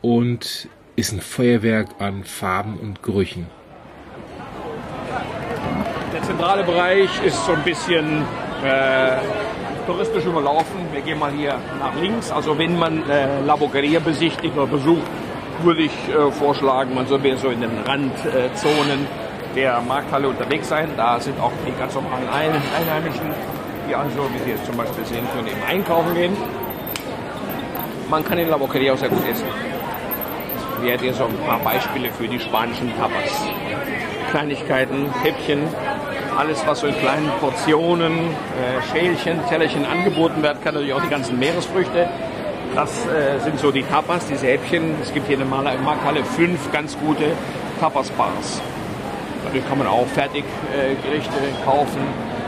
[0.00, 3.46] und ist ein Feuerwerk an Farben und Gerüchen.
[6.14, 8.22] Der zentrale Bereich ist so ein bisschen
[8.64, 9.18] äh,
[9.86, 10.80] touristisch überlaufen.
[10.92, 12.30] Wir gehen mal hier nach links.
[12.30, 15.02] Also wenn man äh, La Boqueria besichtigt oder besucht,
[15.62, 19.06] würde ich äh, vorschlagen, man soll mehr so in den Randzonen
[19.54, 20.88] der Markthalle unterwegs sein.
[20.96, 23.30] Da sind auch die ganz normalen Ein Einheimischen,
[23.88, 26.36] die also, wie Sie jetzt zum Beispiel sehen können, eben einkaufen gehen.
[28.08, 29.46] Man kann in La Boqueria auch sehr gut essen.
[30.82, 33.46] Hier hat ihr so ein paar Beispiele für die spanischen Tapas.
[34.30, 35.62] Kleinigkeiten, Häppchen,
[36.36, 41.08] alles was so in kleinen Portionen, äh, Schälchen, Tellerchen angeboten wird, kann natürlich auch die
[41.08, 42.08] ganzen Meeresfrüchte.
[42.74, 44.94] Das äh, sind so die Tapas, diese Häppchen.
[45.02, 47.32] Es gibt hier in der Markthalle fünf ganz gute
[47.80, 48.62] Tapas-Bars.
[49.44, 52.00] Dadurch kann man auch Fertiggerichte äh, kaufen,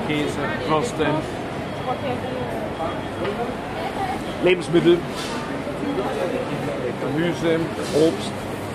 [0.06, 1.06] Käse, Würste,
[4.42, 4.98] Lebensmittel,
[7.00, 7.60] Gemüse,
[7.94, 8.30] Obst,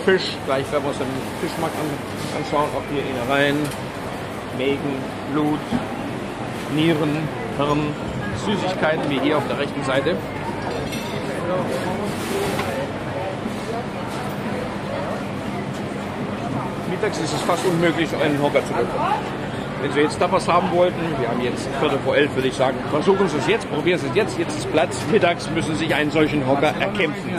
[0.05, 0.37] Fisch.
[0.45, 1.07] Gleich werden wir uns den
[1.41, 3.57] Fischmarkt an, anschauen, ob hier Innereien,
[4.57, 4.95] Mägen,
[5.31, 5.59] Blut,
[6.75, 7.27] Nieren,
[7.57, 7.93] Hirn,
[8.45, 10.15] Süßigkeiten wie hier auf der rechten Seite.
[16.99, 19.13] Mittags ist es fast unmöglich, einen Hocker zu bekommen.
[19.81, 22.77] Wenn Sie jetzt Tapas haben wollten, wir haben jetzt Viertel vor elf, würde ich sagen,
[22.91, 24.97] versuchen Sie es jetzt, probieren Sie es jetzt, jetzt ist Platz.
[25.09, 27.31] Mittags müssen Sie sich einen solchen Hocker erkämpfen.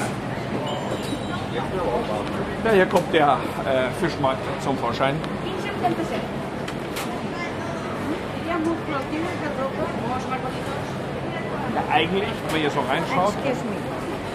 [2.65, 5.15] Ja, hier kommt der äh, Fischmarkt zum Vorschein.
[11.75, 13.35] Ja, eigentlich, wenn man hier so reinschaut,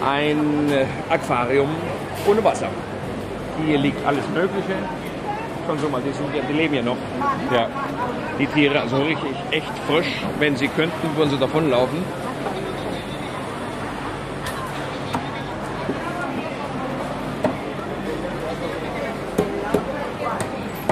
[0.06, 0.70] ein
[1.10, 1.70] Aquarium
[2.28, 2.68] ohne Wasser.
[3.66, 4.74] Hier liegt alles Mögliche.
[5.66, 6.96] Schon so mal, die, sind ja, die leben ja noch.
[7.52, 7.66] Ja.
[8.38, 10.22] Die Tiere, also richtig echt frisch.
[10.38, 12.04] Wenn sie könnten, würden sie davonlaufen.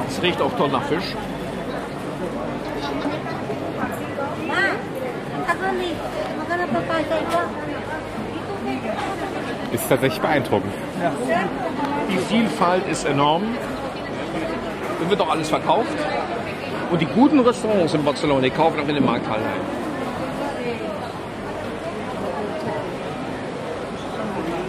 [0.09, 1.15] Es riecht auch toll nach Fisch.
[9.71, 10.73] Ist tatsächlich beeindruckend.
[12.11, 13.43] Die Vielfalt ist enorm.
[15.05, 15.93] Da wird auch alles verkauft.
[16.91, 19.85] Und die guten Restaurants in Barcelona, die kaufen auch in den Markthallen ein.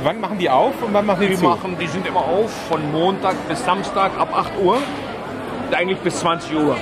[0.04, 1.46] Wann machen die auf und wann machen die, Die, zu?
[1.46, 4.76] machen, die sind immer auf von Montag bis Samstag ab 8 Uhr.
[4.76, 6.76] Und eigentlich bis 20 Uhr.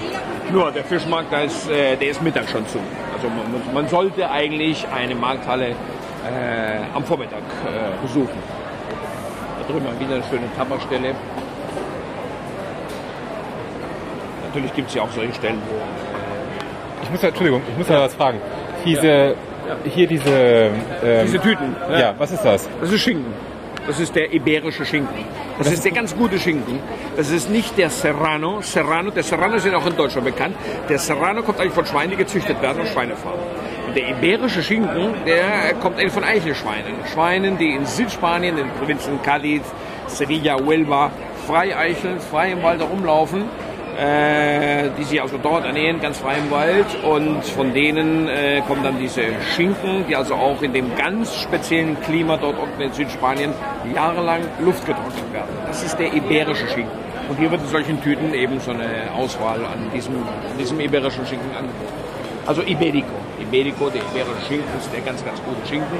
[0.52, 2.80] Nur der Fischmarkt, da ist, äh, der ist Mittag schon zu.
[3.13, 5.74] Also man, man sollte eigentlich eine Markthalle äh,
[6.94, 8.30] am Vormittag äh, besuchen.
[9.60, 11.13] Da drüben haben wir wieder eine schöne Tabakstelle.
[14.54, 15.82] Natürlich gibt es ja auch solche Stellen, wo
[17.02, 18.39] Ich muss ja, Entschuldigung, ich muss ja was fragen.
[18.86, 19.36] Diese,
[19.84, 20.70] hier diese,
[21.04, 21.76] ähm, diese Tüten.
[21.89, 22.13] ja.
[22.20, 22.70] was ist das?
[22.80, 23.34] Das ist Schinken.
[23.88, 25.26] Das ist der iberische Schinken.
[25.58, 26.80] Das ist der ganz gute Schinken.
[27.18, 28.62] Das ist nicht der Serrano.
[28.62, 30.56] Serrano, der Serrano ist ja auch in Deutschland bekannt.
[30.88, 33.39] Der Serrano kommt eigentlich von Schweinen, die gezüchtet werden auf Schweinefarm.
[33.88, 36.94] Und der iberische Schinken, der kommt eigentlich von Eichelschweinen.
[37.12, 39.63] Schweinen, die in Südspanien, in den Provinzen Cádiz,
[40.06, 41.12] Sevilla, Huelva,
[41.48, 43.46] frei eicheln, frei im Wald herumlaufen
[43.97, 46.86] äh, die sich also dort ernähren, ganz frei im Wald.
[47.03, 49.21] Und von denen äh, kommen dann diese
[49.56, 53.53] Schinken, die also auch in dem ganz speziellen Klima dort unten in Südspanien
[53.93, 55.49] jahrelang luftgetrocknet werden.
[55.67, 57.03] Das ist der iberische Schinken.
[57.29, 61.25] Und hier wird in solchen Tüten eben so eine Auswahl an diesem, an diesem iberischen
[61.25, 61.93] Schinken angeboten.
[62.45, 63.15] Also Iberico.
[63.41, 65.97] Iberico, der iberische Schinken, ist der ganz, ganz gute Schinken.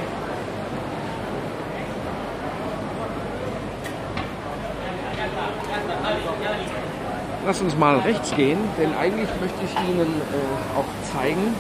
[7.46, 11.54] Lass uns mal rechts gehen, denn eigentlich möchte ich Ihnen äh, auch zeigen,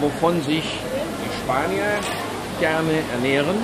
[0.00, 2.00] wovon sich die Spanier
[2.58, 3.54] gerne ernähren.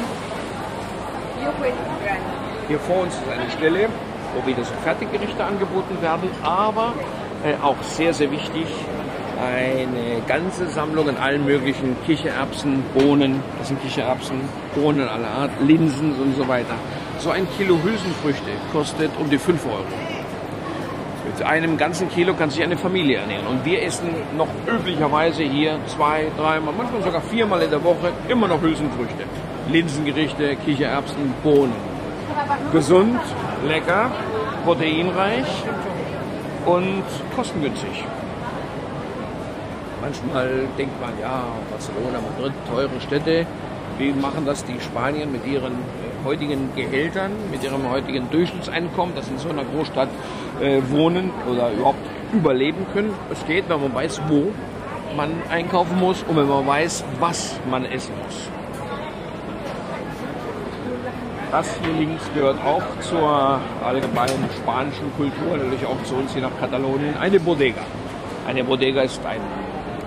[2.68, 3.88] Hier vor uns ist eine Stelle,
[4.34, 6.94] wo wieder so Fertiggerichte angeboten werden, aber
[7.44, 8.66] äh, auch sehr, sehr wichtig,
[9.40, 14.40] eine ganze Sammlung an allen möglichen Kichererbsen, Bohnen, das sind Kichererbsen,
[14.76, 16.74] Bohnen aller Art, Linsen und so weiter.
[17.18, 20.09] So ein Kilo Hülsenfrüchte kostet um die 5 Euro.
[21.40, 23.46] Mit einem ganzen Kilo kann sich eine Familie ernähren.
[23.46, 28.46] Und wir essen noch üblicherweise hier zwei, dreimal, manchmal sogar viermal in der Woche immer
[28.46, 29.24] noch Hülsenfrüchte.
[29.70, 31.72] Linsengerichte, Kichererbsen, Bohnen.
[32.74, 33.18] Gesund,
[33.66, 34.10] lecker,
[34.66, 35.46] proteinreich
[36.66, 38.04] und kostengünstig.
[40.02, 43.46] Manchmal denkt man, ja, Barcelona, Madrid, teure Städte.
[43.96, 49.30] Wie machen das die Spanier mit ihren äh, heutigen Gehältern, mit ihrem heutigen Durchschnittseinkommen, sie
[49.32, 50.08] in so einer Großstadt
[50.60, 51.98] äh, wohnen oder überhaupt
[52.32, 53.12] überleben können?
[53.30, 54.52] Es geht, wenn man weiß, wo
[55.16, 58.48] man einkaufen muss und wenn man weiß, was man essen muss.
[61.50, 66.56] Das hier links gehört auch zur allgemeinen spanischen Kultur, natürlich auch zu uns hier nach
[66.60, 67.82] Katalonien, eine Bodega.
[68.46, 69.40] Eine Bodega ist eine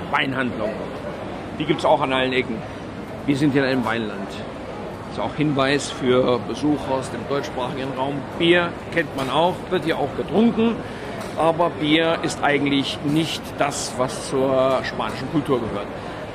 [0.10, 0.72] Weinhandlung.
[1.60, 2.56] Die gibt es auch an allen Ecken.
[3.26, 4.30] Wir sind hier in einem Weinland.
[5.14, 8.16] Ist auch Hinweis für Besucher aus dem deutschsprachigen Raum.
[8.40, 10.76] Bier kennt man auch, wird hier auch getrunken.
[11.38, 15.86] Aber Bier ist eigentlich nicht das, was zur spanischen Kultur gehört.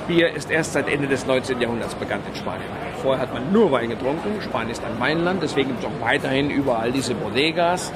[0.07, 1.61] Bier ist erst seit Ende des 19.
[1.61, 2.69] Jahrhunderts bekannt in Spanien.
[3.03, 4.41] Vorher hat man nur Wein getrunken.
[4.43, 7.93] Spanien ist ein Weinland, deswegen gibt es auch weiterhin überall diese Bodegas,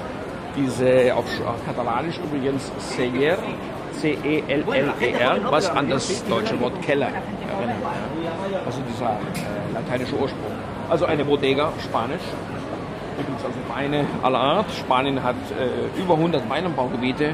[0.57, 1.27] diese auf
[1.65, 3.39] Katalanisch übrigens Celler,
[4.01, 7.77] C-E-L-L-E-R, was an das deutsche Wort Keller erinnert.
[8.67, 10.52] Also dieser äh, lateinische Ursprung.
[10.93, 12.21] Also eine Bodega, Spanisch.
[12.21, 14.67] Es also Weine aller Art.
[14.79, 17.25] Spanien hat äh, über 100 Weinanbaugebiete.
[17.25, 17.33] Äh,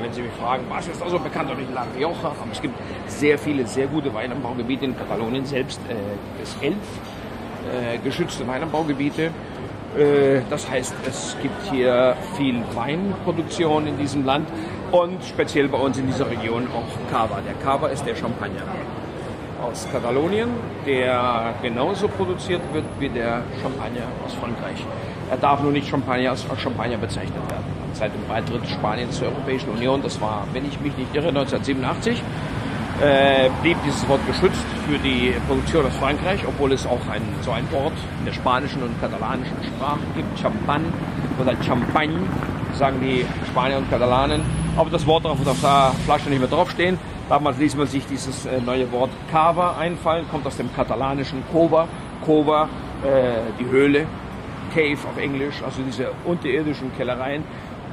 [0.00, 2.76] wenn Sie mich fragen, was ist also bekannt durch La Rioja, aber es gibt
[3.08, 5.80] sehr viele, sehr gute Weinanbaugebiete in Katalonien selbst.
[5.88, 5.94] Äh,
[6.40, 9.32] es elf äh, geschützte Weinanbaugebiete.
[9.98, 14.48] Äh, Das heißt, es gibt hier viel Weinproduktion in diesem Land
[14.92, 17.40] und speziell bei uns in dieser Region auch Cava.
[17.44, 18.62] Der Cava ist der Champagner
[19.62, 20.48] aus Katalonien,
[20.86, 24.84] der genauso produziert wird wie der Champagner aus Frankreich.
[25.30, 27.64] Er darf nur nicht Champagner als Champagner bezeichnet werden.
[27.92, 32.22] Seit dem Beitritt Spaniens zur Europäischen Union, das war, wenn ich mich nicht irre, 1987,
[33.00, 37.50] äh, blieb dieses Wort geschützt für die Produktion aus Frankreich, obwohl es auch ein, so
[37.50, 40.88] ein Wort in der spanischen und katalanischen Sprache gibt, Champagne
[41.40, 42.18] oder Champagne,
[42.74, 44.42] sagen die Spanier und Katalanen.
[44.76, 46.98] Aber das Wort darf auf der Flasche nicht mehr draufstehen.
[47.30, 51.86] Damals ließ man sich dieses äh, neue Wort Cava einfallen, kommt aus dem katalanischen Cova.
[52.26, 52.68] Cova,
[53.04, 54.04] äh, die Höhle,
[54.74, 57.44] Cave auf Englisch, also diese unterirdischen Kellereien,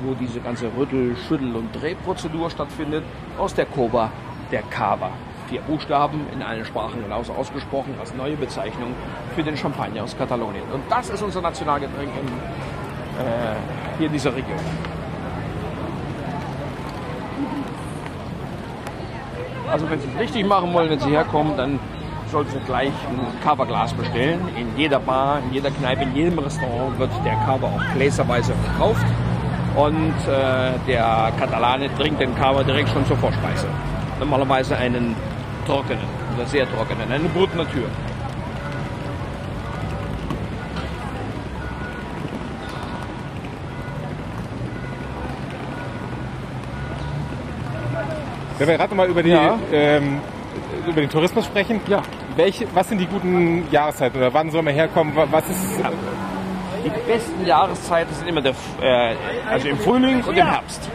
[0.04, 3.04] wo diese ganze Rüttel-, Schüttel- und Drehprozedur stattfindet.
[3.38, 4.10] Aus der Cova,
[4.52, 5.12] der Cava.
[5.48, 8.96] Vier Buchstaben in allen Sprachen genauso ausgesprochen als neue Bezeichnung
[9.36, 10.64] für den Champagner aus Katalonien.
[10.74, 12.28] Und das ist unser Nationalgetränk in,
[13.24, 13.56] äh,
[14.00, 14.97] hier in dieser Region.
[19.72, 21.80] Also wenn Sie es richtig machen wollen, wenn Sie herkommen, dann
[22.32, 24.40] sollten Sie gleich ein Cava-Glas bestellen.
[24.58, 29.06] In jeder Bar, in jeder Kneipe, in jedem Restaurant wird der Cava auch gläserweise verkauft.
[29.76, 33.68] Und äh, der Katalane trinkt den Cava direkt schon zur Vorspeise.
[34.20, 35.16] Normalerweise einen
[35.66, 36.04] trockenen
[36.36, 37.86] oder sehr trockenen, eine Brut Natur.
[48.58, 49.58] Wenn wir gerade mal über, die, Ja.
[49.72, 50.20] ähm,
[50.88, 52.02] über den Tourismus sprechen, Ja.
[52.36, 55.16] welche, was sind die guten Jahreszeiten oder wann soll man herkommen?
[55.16, 55.80] Wa- Was ist,
[56.86, 59.14] Die besten Jahreszeiten sind immer der, äh,
[59.50, 60.90] also im Frühling und im Herbst.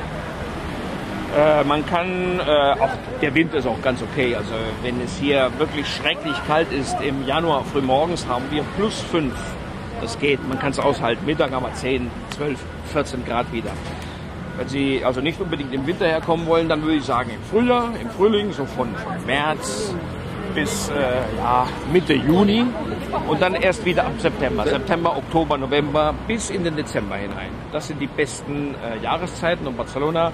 [1.36, 4.34] Äh, man kann, äh, auch der Winter ist auch ganz okay.
[4.34, 9.34] Also wenn es hier wirklich schrecklich kalt ist, im Januar frühmorgens haben wir plus 5.
[10.00, 11.26] Das geht, man kann es aushalten.
[11.26, 12.58] Mittag haben wir 10, 12,
[12.92, 13.70] 14 Grad wieder.
[14.56, 17.90] Wenn Sie also nicht unbedingt im Winter herkommen wollen, dann würde ich sagen im Frühjahr,
[18.00, 19.94] im Frühling, so von, von März
[20.54, 20.92] bis äh,
[21.38, 22.64] ja, Mitte Juni
[23.28, 24.64] und dann erst wieder ab September.
[24.64, 27.50] September, Oktober, November bis in den Dezember hinein.
[27.72, 30.32] Das sind die besten äh, Jahreszeiten, um Barcelona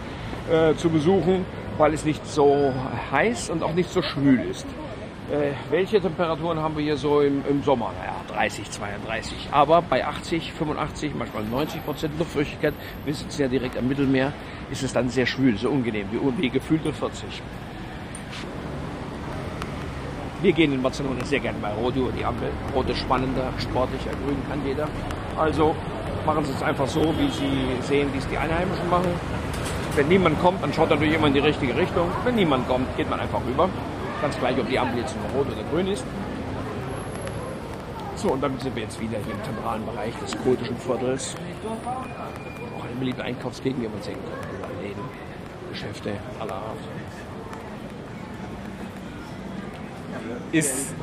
[0.50, 1.44] äh, zu besuchen,
[1.76, 2.72] weil es nicht so
[3.12, 4.66] heiß und auch nicht so schwül ist.
[5.30, 7.92] Äh, welche Temperaturen haben wir hier so im, im Sommer?
[7.98, 9.48] Naja, 30, 32.
[9.50, 12.72] Aber bei 80, 85, manchmal 90 Prozent Luftfeuchtigkeit,
[13.04, 14.32] wir sitzen ja direkt am Mittelmeer,
[14.70, 17.42] ist es dann sehr schwül, so unangenehm, wie, wie gefühlte 40.
[20.40, 22.50] Wir gehen in Barcelona sehr gerne bei Rot über die Ampel.
[22.72, 24.86] Rot ist spannender, sportlicher, grün kann jeder.
[25.36, 25.74] Also
[26.24, 29.10] machen Sie es einfach so, wie Sie sehen, wie es die Einheimischen machen.
[29.96, 32.08] Wenn niemand kommt, dann schaut natürlich immer in die richtige Richtung.
[32.24, 33.68] Wenn niemand kommt, geht man einfach rüber.
[34.22, 36.04] Ganz gleich, ob die Ampel jetzt nur rot oder grün ist.
[38.18, 41.36] So, und damit sind wir jetzt wieder hier im zentralen Bereich des gotischen Viertels.
[42.76, 44.56] Auch eine beliebte Einkaufsgegend, wie man sehen kann.
[44.58, 45.02] Überall Läden,
[45.70, 46.78] Geschäfte aller Art.
[50.50, 50.94] Ist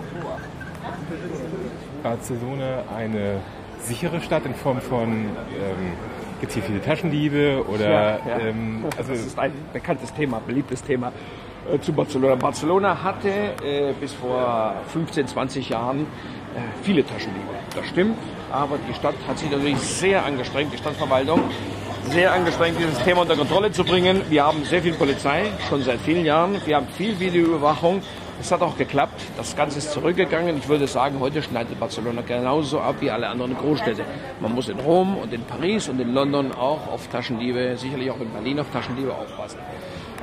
[2.03, 3.39] Barcelona eine
[3.79, 5.29] sichere Stadt in Form von, ähm,
[6.41, 8.39] gibt es hier viele Taschendiebe oder, Ja, ja.
[8.39, 11.13] Ähm, Also das ist ein bekanntes Thema, beliebtes Thema
[11.71, 12.35] äh, zu Barcelona.
[12.35, 13.29] Barcelona hatte
[13.63, 16.07] äh, bis vor 15, 20 Jahren
[16.83, 17.45] viele Taschendiebe.
[17.75, 18.17] Das stimmt,
[18.51, 21.41] aber die Stadt hat sich natürlich sehr angestrengt, die Stadtverwaltung,
[22.09, 24.21] sehr angestrengt, dieses Thema unter Kontrolle zu bringen.
[24.29, 26.61] Wir haben sehr viel Polizei, schon seit vielen Jahren.
[26.65, 28.01] Wir haben viel Videoüberwachung.
[28.39, 29.21] Es hat auch geklappt.
[29.37, 30.57] Das Ganze ist zurückgegangen.
[30.57, 34.03] Ich würde sagen, heute schneidet Barcelona genauso ab wie alle anderen Großstädte.
[34.41, 38.19] Man muss in Rom und in Paris und in London auch auf Taschendiebe, sicherlich auch
[38.19, 39.59] in Berlin auf Taschendiebe aufpassen.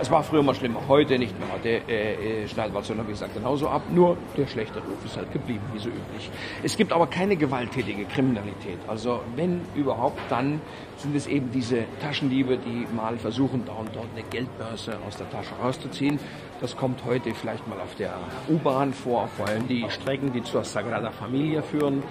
[0.00, 1.48] Es war früher mal schlimmer, heute nicht mehr.
[1.52, 3.82] Heute äh, äh, schneidet Barcelona, wie gesagt, genauso ab.
[3.92, 6.30] Nur der schlechte Ruf ist halt geblieben, wie so üblich.
[6.62, 8.78] Es gibt aber keine gewalttätige Kriminalität.
[8.88, 10.60] Also wenn überhaupt, dann
[10.96, 15.30] sind es eben diese Taschendiebe, die mal versuchen, da und dort eine Geldbörse aus der
[15.30, 16.18] Tasche rauszuziehen.
[16.60, 18.14] Das kommt heute vielleicht mal auf der
[18.48, 22.02] U-Bahn vor, vor allem die Strecken, die zur Sagrada Familia führen,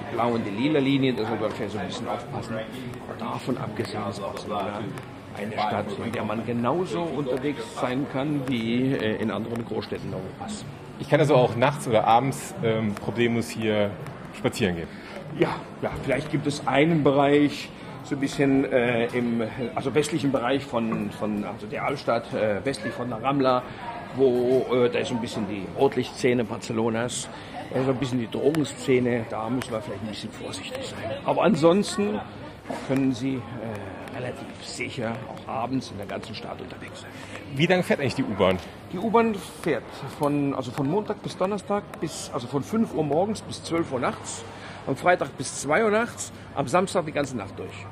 [0.00, 2.56] die blaue und die lila Linie, da sollte man vielleicht so ein bisschen aufpassen.
[3.18, 5.15] Davon abgesehen ist Barcelona eine
[5.52, 10.64] Stadt, in der man genauso unterwegs sein kann wie äh, in anderen Großstädten Europas.
[10.98, 13.90] ich kann also auch nachts oder abends ähm, problemlos hier
[14.36, 14.88] spazieren gehen.
[15.38, 15.48] Ja,
[15.82, 17.68] ja, vielleicht gibt es einen Bereich,
[18.04, 19.42] so ein bisschen äh, im
[19.74, 23.62] also westlichen Bereich von, von also der Altstadt, äh, westlich von der Rambla,
[24.14, 27.28] wo äh, da ist so ein bisschen die Rotlichtszene Barcelonas,
[27.74, 31.10] äh, so ein bisschen die Drogenszene, da muss man vielleicht ein bisschen vorsichtig sein.
[31.24, 32.20] Aber ansonsten
[32.88, 33.40] können Sie äh,
[34.16, 37.10] relativ sicher auch abends in der ganzen Stadt unterwegs sein.
[37.54, 38.58] Wie lange fährt eigentlich die U-Bahn?
[38.92, 39.84] Die U-Bahn fährt
[40.18, 44.00] von, also von Montag bis Donnerstag bis, also von 5 Uhr morgens bis 12 Uhr
[44.00, 44.44] nachts,
[44.86, 47.86] am Freitag bis 2 Uhr nachts, am Samstag die ganze Nacht durch.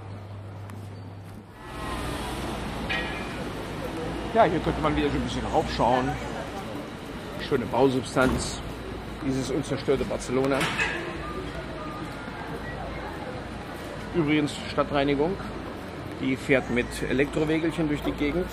[4.35, 6.09] Ja, hier könnte man wieder so ein bisschen raufschauen.
[7.49, 8.61] Schöne Bausubstanz,
[9.25, 10.59] dieses unzerstörte Barcelona.
[14.15, 15.37] Übrigens Stadtreinigung,
[16.21, 18.47] die fährt mit Elektrowegelchen durch die Gegend.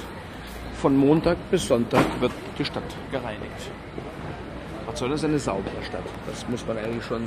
[0.82, 3.72] Von Montag bis Sonntag wird die Stadt gereinigt.
[4.86, 6.04] Barcelona ist eine saubere Stadt.
[6.28, 7.22] Das muss man eigentlich schon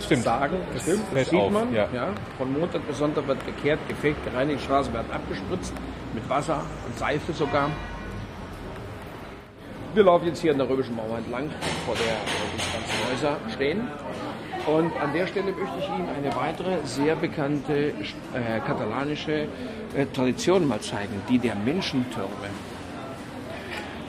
[0.00, 0.22] Stimmt.
[0.22, 0.56] sagen.
[0.72, 1.72] Das Stimmt, das sieht auf, man.
[1.74, 1.86] ja.
[2.38, 5.74] Von Montag bis Sonntag wird gekehrt, gefegt, gereinigt, Straßen werden abgespritzt
[6.14, 7.68] mit Wasser und Seife sogar.
[9.92, 11.50] Wir laufen jetzt hier an der Römischen Mauer entlang,
[11.84, 12.14] vor der
[12.54, 13.88] die ganzen Häuser stehen.
[14.66, 19.46] Und an der Stelle möchte ich Ihnen eine weitere sehr bekannte äh, katalanische
[19.96, 22.28] äh, Tradition mal zeigen, die der Menschentürme.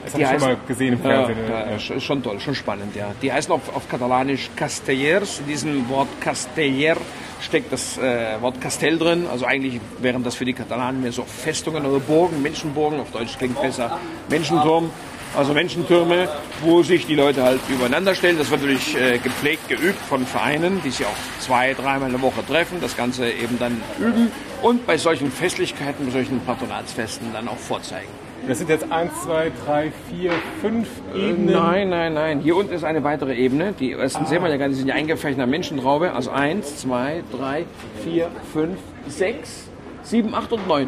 [0.04, 1.38] Das habe ich schon mal gesehen im Fernsehen.
[1.48, 1.78] ja, Ja.
[1.78, 3.12] sch- schon toll, schon spannend, ja.
[3.22, 5.40] Die heißen auf, auf Katalanisch Castellers.
[5.40, 6.98] In diesem Wort Casteller
[7.40, 9.28] steckt das äh, Wort Castell drin.
[9.32, 13.00] Also eigentlich wären das für die Katalanen mehr so Festungen oder Burgen, Menschenburgen.
[13.00, 14.90] Auf Deutsch klingt besser Menschenturm
[15.36, 16.28] also Menschentürme,
[16.62, 18.38] wo sich die Leute halt übereinander stellen.
[18.38, 22.22] Das wird natürlich äh, gepflegt, geübt von Vereinen, die sich auch zwei, dreimal in der
[22.22, 27.48] Woche treffen, das Ganze eben dann üben und bei solchen Festlichkeiten, bei solchen Patronatsfesten dann
[27.48, 28.10] auch vorzeigen.
[28.48, 31.50] Das sind jetzt 1, 2, 3, 4, 5 Ebenen.
[31.50, 32.40] Äh, nein, nein, nein.
[32.40, 33.74] Hier unten ist eine weitere Ebene.
[33.80, 34.28] Die ersten ah.
[34.28, 36.14] sehen wir ja gar nicht, die sind ja eingefärbt in einer Menschentraube.
[36.14, 37.66] Also 1, 2, 3,
[38.04, 39.70] 4, 5, 6,
[40.04, 40.88] 7, 8 und 9.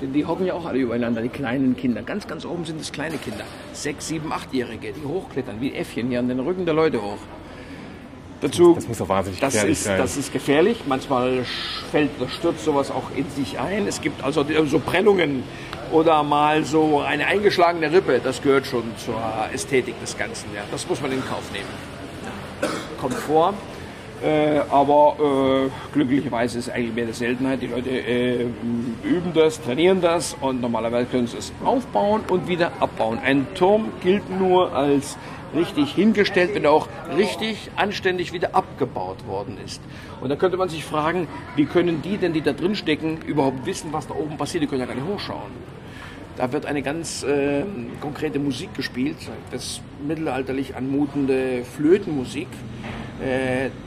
[0.00, 2.02] Denn die hocken ja auch alle übereinander, die kleinen Kinder.
[2.02, 3.44] Ganz, ganz oben sind es kleine Kinder.
[3.72, 7.18] Sechs, sieben, achtjährige, die hochklettern wie Äffchen hier an den Rücken der Leute hoch.
[8.40, 9.98] Dazu, das muss doch wahnsinnig das gefährlich ist, sein.
[9.98, 10.80] Das ist gefährlich.
[10.86, 11.44] Manchmal
[11.90, 13.86] fällt oder stürzt sowas auch in sich ein.
[13.86, 15.44] Es gibt also so Brennungen
[15.92, 18.20] oder mal so eine eingeschlagene Rippe.
[18.22, 19.18] Das gehört schon zur
[19.52, 20.48] Ästhetik des Ganzen.
[20.54, 20.62] Ja.
[20.70, 21.68] Das muss man in Kauf nehmen.
[23.00, 23.54] Kommt vor.
[24.24, 27.60] Äh, aber äh, glücklicherweise ist eigentlich mehr eine Seltenheit.
[27.60, 28.46] Die Leute äh,
[29.02, 33.18] üben das, trainieren das und normalerweise können sie es aufbauen und wieder abbauen.
[33.22, 35.18] Ein Turm gilt nur als
[35.54, 39.82] richtig hingestellt, wenn er auch richtig anständig wieder abgebaut worden ist.
[40.22, 43.66] Und da könnte man sich fragen, wie können die denn, die da drin stecken, überhaupt
[43.66, 44.62] wissen, was da oben passiert?
[44.62, 45.52] Die können ja gar nicht hochschauen.
[46.36, 47.62] Da wird eine ganz äh,
[48.00, 49.18] konkrete Musik gespielt,
[49.52, 52.48] das mittelalterlich anmutende Flötenmusik,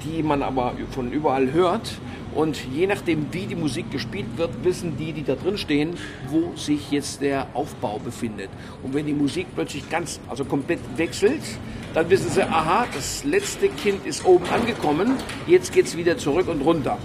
[0.04, 1.92] die man aber von überall hört.
[2.36, 5.96] Und je nachdem, wie die Musik gespielt wird, wissen die, die da drin stehen,
[6.30, 8.50] wo sich jetzt der Aufbau befindet.
[8.84, 11.42] Und wenn die Musik plötzlich ganz, also komplett wechselt,
[11.96, 15.14] dann wissen sie, aha, das letzte Kind ist oben angekommen,
[15.48, 16.98] jetzt geht's wieder zurück und runter.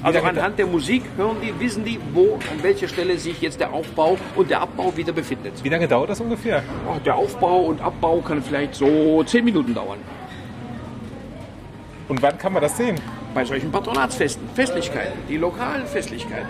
[0.00, 3.58] Also lange- anhand der Musik hören die, wissen die, wo, an welcher Stelle sich jetzt
[3.58, 5.54] der Aufbau und der Abbau wieder befindet.
[5.64, 6.62] Wie lange dauert das ungefähr?
[6.88, 9.98] Oh, Der Aufbau und Abbau kann vielleicht so zehn Minuten dauern.
[12.08, 12.96] Und wann kann man das sehen?
[13.34, 16.48] Bei solchen Patronatsfesten, Festlichkeiten, die lokalen Festlichkeiten,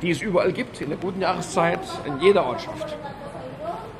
[0.00, 2.96] die es überall gibt, in der guten Jahreszeit, in jeder Ortschaft.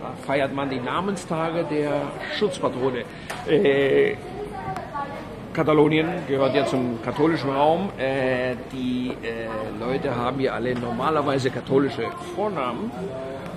[0.00, 2.02] Da feiert man die Namenstage der
[2.38, 3.04] Schutzpatrone.
[3.48, 4.16] Äh,
[5.52, 7.90] Katalonien gehört ja zum katholischen Raum.
[7.98, 9.46] Äh, die äh,
[9.78, 12.90] Leute haben hier alle normalerweise katholische Vornamen.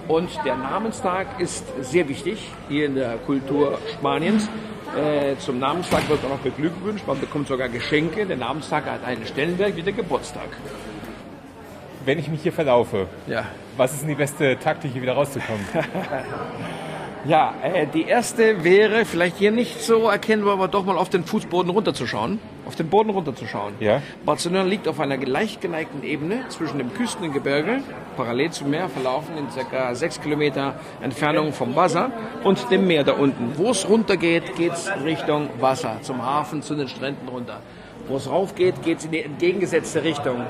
[0.08, 4.50] Und der Namenstag ist sehr wichtig hier in der Kultur Spaniens.
[4.96, 7.06] Äh, zum Namenstag wird auch noch beglückwünscht.
[7.08, 8.26] Man bekommt sogar Geschenke.
[8.26, 10.48] Der Namenstag hat einen Stellenwert wie der Geburtstag.
[12.06, 13.46] Wenn ich mich hier verlaufe, Ja.
[13.78, 15.66] was ist denn die beste Taktik, hier wieder rauszukommen?
[17.28, 21.24] Ja, äh, die erste wäre vielleicht hier nicht so erkennbar, aber doch mal auf den
[21.24, 22.40] Fußboden runterzuschauen.
[22.66, 23.76] Auf den Boden runterzuschauen.
[23.80, 24.02] Ja.
[24.26, 27.82] Barcelona liegt auf einer leicht geneigten Ebene zwischen dem Küstengebirge,
[28.18, 29.94] parallel zum Meer verlaufen in ca.
[29.94, 32.12] 6 Kilometer Entfernung vom Wasser
[32.44, 33.52] und dem Meer da unten.
[33.58, 37.62] Wo es runtergeht, geht es Richtung Wasser, zum Hafen, zu den Stränden runter.
[38.08, 40.46] Wo es raufgeht, geht es in die entgegengesetzte Richtung.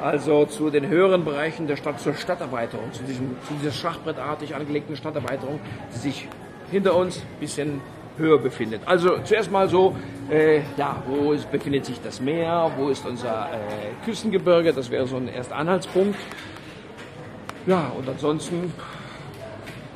[0.00, 4.96] Also zu den höheren Bereichen der Stadt, zur Stadterweiterung, zu, diesem, zu dieser schachbrettartig angelegten
[4.96, 5.58] Stadterweiterung,
[5.94, 6.28] die sich
[6.70, 7.80] hinter uns ein bisschen
[8.18, 8.82] höher befindet.
[8.86, 9.94] Also zuerst mal so,
[10.30, 15.06] äh, ja, wo ist, befindet sich das Meer, wo ist unser äh, Küstengebirge, das wäre
[15.06, 16.18] so ein erster Anhaltspunkt.
[17.66, 18.72] Ja, und ansonsten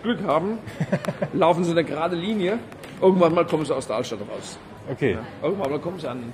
[0.03, 0.59] Glück haben,
[1.33, 2.59] laufen sie eine gerade Linie,
[3.01, 4.59] irgendwann mal kommen sie aus der Altstadt raus.
[4.91, 5.19] Okay.
[5.43, 6.33] Irgendwann mal kommen sie an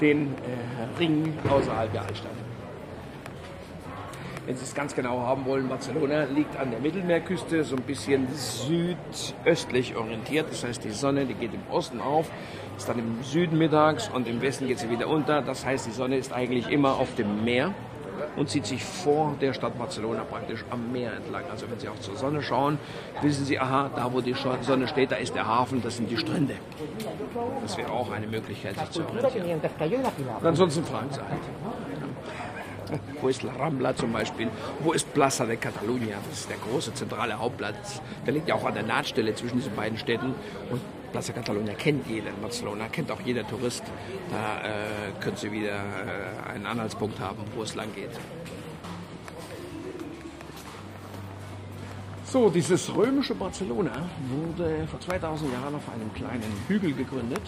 [0.00, 2.47] den äh, Ring außerhalb der Altstadt.
[4.48, 8.26] Wenn Sie es ganz genau haben wollen, Barcelona liegt an der Mittelmeerküste, so ein bisschen
[8.32, 10.46] südöstlich orientiert.
[10.50, 12.30] Das heißt, die Sonne, die geht im Osten auf,
[12.78, 15.42] ist dann im Süden mittags und im Westen geht sie wieder unter.
[15.42, 17.74] Das heißt, die Sonne ist eigentlich immer auf dem Meer
[18.36, 21.42] und zieht sich vor der Stadt Barcelona praktisch am Meer entlang.
[21.50, 22.78] Also wenn Sie auch zur Sonne schauen,
[23.20, 26.16] wissen Sie, aha, da wo die Sonne steht, da ist der Hafen, das sind die
[26.16, 26.54] Strände.
[27.60, 29.60] Das wäre auch eine Möglichkeit, sich zu orientieren.
[30.40, 32.07] Und ansonsten fragen Sie halt.
[33.20, 34.48] Wo ist La Rambla zum Beispiel?
[34.80, 36.16] Wo ist Plaza de Catalunya?
[36.28, 38.00] Das ist der große zentrale Hauptplatz.
[38.26, 40.34] Der liegt ja auch an der Nahtstelle zwischen diesen beiden Städten.
[40.70, 40.80] Und
[41.12, 43.82] Plaza Catalunya kennt jeder in Barcelona, kennt auch jeder Tourist.
[44.30, 48.10] Da äh, können Sie wieder äh, einen Anhaltspunkt haben, wo es lang geht.
[52.24, 57.40] So, dieses römische Barcelona wurde vor 2000 Jahren auf einem kleinen Hügel gegründet,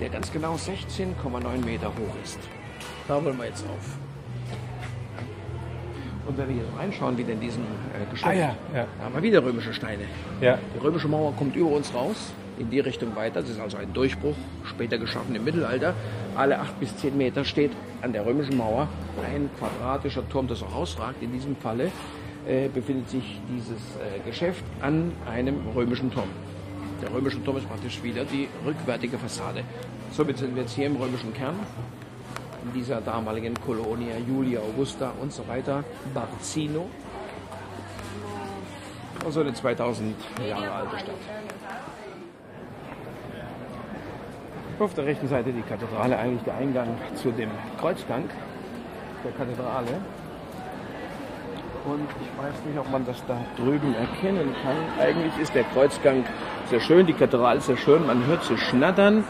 [0.00, 2.38] der ganz genau 16,9 Meter hoch ist.
[3.06, 4.09] Da wollen wir jetzt auf.
[6.30, 8.86] Und wenn wir hier so reinschauen, wie in diesem äh, Geschäft, Ah, ja, ja.
[8.98, 10.04] da haben wir wieder römische Steine.
[10.40, 10.60] Ja.
[10.76, 13.40] Die römische Mauer kommt über uns raus, in die Richtung weiter.
[13.40, 15.92] Das ist also ein Durchbruch, später geschaffen im Mittelalter.
[16.36, 18.86] Alle acht bis zehn Meter steht an der römischen Mauer
[19.26, 21.20] ein quadratischer Turm, das auch rausragt.
[21.20, 21.90] In diesem Falle
[22.46, 26.28] äh, befindet sich dieses äh, Geschäft an einem römischen Turm.
[27.02, 29.64] Der römische Turm ist praktisch wieder die rückwärtige Fassade.
[30.12, 31.56] Somit sind wir jetzt hier im römischen Kern
[32.74, 35.84] dieser damaligen Kolonia Julia Augusta und so weiter,
[36.14, 36.88] Barzino.
[39.24, 40.14] Also eine 2000
[40.48, 41.14] Jahre alte Stadt.
[44.78, 48.24] Auf der rechten Seite die Kathedrale, eigentlich der Eingang zu dem Kreuzgang
[49.22, 50.00] der Kathedrale.
[51.84, 54.76] Und ich weiß nicht, ob man das da drüben erkennen kann.
[54.98, 56.24] Eigentlich ist der Kreuzgang
[56.70, 59.24] sehr schön, die Kathedrale sehr schön, man hört sie schnattern.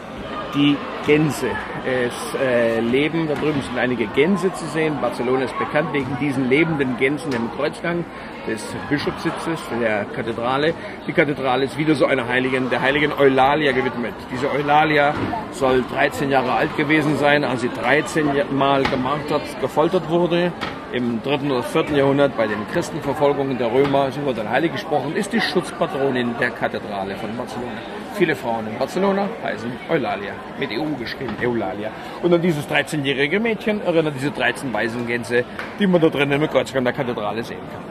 [0.53, 0.75] Die
[1.05, 1.47] Gänse.
[1.85, 4.97] Es äh, leben, da drüben sind einige Gänse zu sehen.
[5.01, 8.03] Barcelona ist bekannt wegen diesen lebenden Gänsen im Kreuzgang
[8.47, 10.73] des Bischofssitzes der Kathedrale.
[11.07, 14.13] Die Kathedrale ist wieder so einer Heiligen, der heiligen Eulalia gewidmet.
[14.31, 15.13] Diese Eulalia
[15.51, 20.51] soll 13 Jahre alt gewesen sein, als sie 13 Mal gemartert, gefoltert wurde.
[20.91, 21.49] Im 3.
[21.49, 21.97] oder 4.
[21.97, 27.15] Jahrhundert bei den Christenverfolgungen der Römer, sie wurde heilig gesprochen, ist die Schutzpatronin der Kathedrale
[27.15, 28.00] von Barcelona.
[28.15, 31.89] Viele Frauen in Barcelona heißen Eulalia, mit EU geschrieben, Eulalia.
[32.21, 35.45] Und an dieses 13-jährige Mädchen erinnert diese 13 Waisengänse,
[35.79, 37.83] die man da drinnen im Kreuzgang der Kathedrale sehen kann.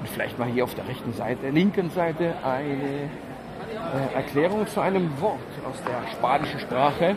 [0.00, 3.10] Und vielleicht mal hier auf der rechten Seite, linken Seite eine
[4.12, 7.14] äh, Erklärung zu einem Wort aus der spanischen Sprache.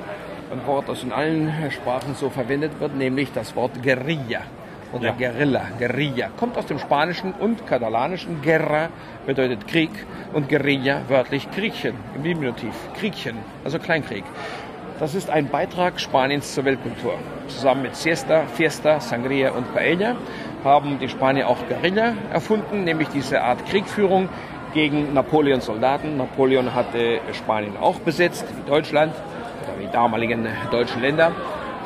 [0.51, 4.41] Ein Wort, das in allen Sprachen so verwendet wird, nämlich das Wort Guerilla
[4.95, 5.11] oder Ja.
[5.11, 6.29] Guerilla, Guerilla.
[6.37, 8.41] Kommt aus dem Spanischen und Katalanischen.
[8.41, 8.89] Guerra
[9.25, 9.91] bedeutet Krieg
[10.33, 12.73] und Guerilla wörtlich Kriegchen im Diminutiv.
[12.97, 14.23] Kriegchen, also Kleinkrieg.
[14.99, 17.15] Das ist ein Beitrag Spaniens zur Weltkultur.
[17.47, 20.15] Zusammen mit Siesta, Fiesta, Sangria und Paella
[20.63, 24.29] haben die Spanier auch Guerilla erfunden, nämlich diese Art Kriegführung
[24.73, 26.15] gegen Napoleons Soldaten.
[26.15, 29.13] Napoleon hatte Spanien auch besetzt, wie Deutschland
[29.63, 31.33] oder die damaligen deutschen Länder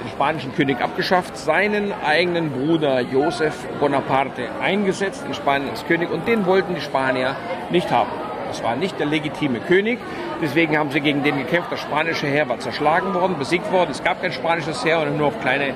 [0.02, 6.28] den spanischen König abgeschafft, seinen eigenen Bruder Josef Bonaparte eingesetzt in Spanien als König und
[6.28, 7.36] den wollten die Spanier
[7.70, 8.10] nicht haben.
[8.48, 10.00] Das war nicht der legitime König,
[10.42, 11.72] deswegen haben sie gegen den gekämpft.
[11.72, 13.92] Das spanische Heer war zerschlagen worden, besiegt worden.
[13.92, 15.74] Es gab kein spanisches Heer und nur noch kleine, äh,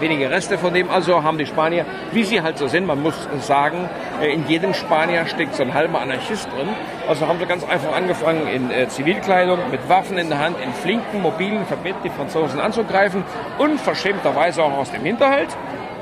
[0.00, 0.90] wenige Reste von dem.
[0.90, 3.88] Also haben die Spanier, wie sie halt so sind, man muss sagen,
[4.20, 6.68] äh, in jedem Spanier steckt so ein halber Anarchist drin.
[7.08, 10.72] Also haben sie ganz einfach angefangen in äh, Zivilkleidung, mit Waffen in der Hand, in
[10.72, 13.24] flinken, mobilen Verbett die Franzosen anzugreifen,
[13.58, 15.48] unverschämterweise auch aus dem Hinterhalt.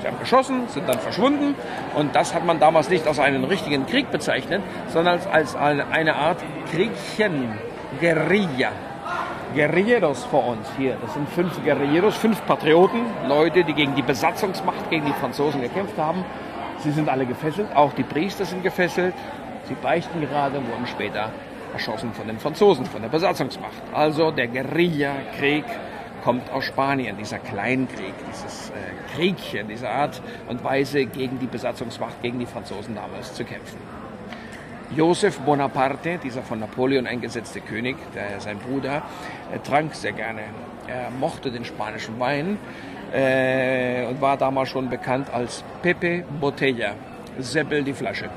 [0.01, 1.55] Sie haben geschossen, sind dann verschwunden
[1.95, 6.39] und das hat man damals nicht als einen richtigen Krieg bezeichnet, sondern als, eine Art
[6.71, 7.59] Kriegchen,
[8.01, 8.73] Guerilla.
[9.55, 14.91] Guerilleros vor uns hier, das sind fünf Guerilleros, fünf Patrioten, Leute, die gegen die Besatzungsmacht,
[14.91, 16.25] gegen die Franzosen gekämpft haben.
[16.81, 19.15] Sie sind alle gefesselt, auch die Priester sind gefesselt.
[19.65, 21.31] Sie beichten gerade, wurden später
[21.73, 23.83] erschossen von den Franzosen, von der Besatzungsmacht.
[23.93, 25.65] Also der Guerillakrieg
[26.23, 32.21] kommt aus Spanien, dieser Kleinkrieg, dieses äh, Kriegchen, diese Art und Weise gegen die Besatzungsmacht,
[32.21, 33.79] gegen die Franzosen damals zu kämpfen.
[34.95, 39.03] Joseph Bonaparte, dieser von Napoleon eingesetzte König, der, sein Bruder,
[39.53, 40.43] er trank sehr gerne.
[40.87, 42.59] Er mochte den spanischen Wein
[43.13, 46.95] äh, und war damals schon bekannt als Pepe Botella,
[47.39, 48.31] Seppel die Flasche.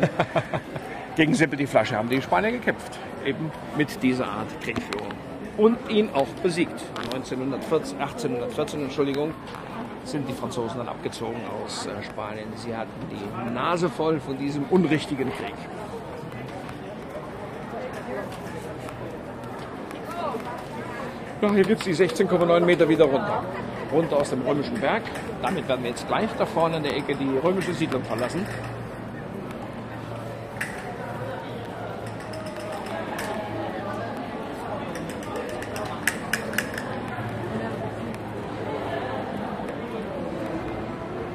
[1.16, 5.08] Gegen Seppel die Flasche haben die Spanier gekämpft, eben mit dieser Art Kriegführung.
[5.56, 6.80] Und ihn auch besiegt.
[7.12, 9.34] 1914, 1814, Entschuldigung,
[10.04, 12.46] sind die Franzosen dann abgezogen aus äh, Spanien.
[12.54, 15.54] Sie hatten die Nase voll von diesem unrichtigen Krieg.
[21.40, 23.44] Ja, hier gibt es die 16,9 Meter wieder runter.
[23.92, 25.02] Runter aus dem römischen Berg.
[25.40, 28.44] Damit werden wir jetzt gleich da vorne in der Ecke die römische Siedlung verlassen.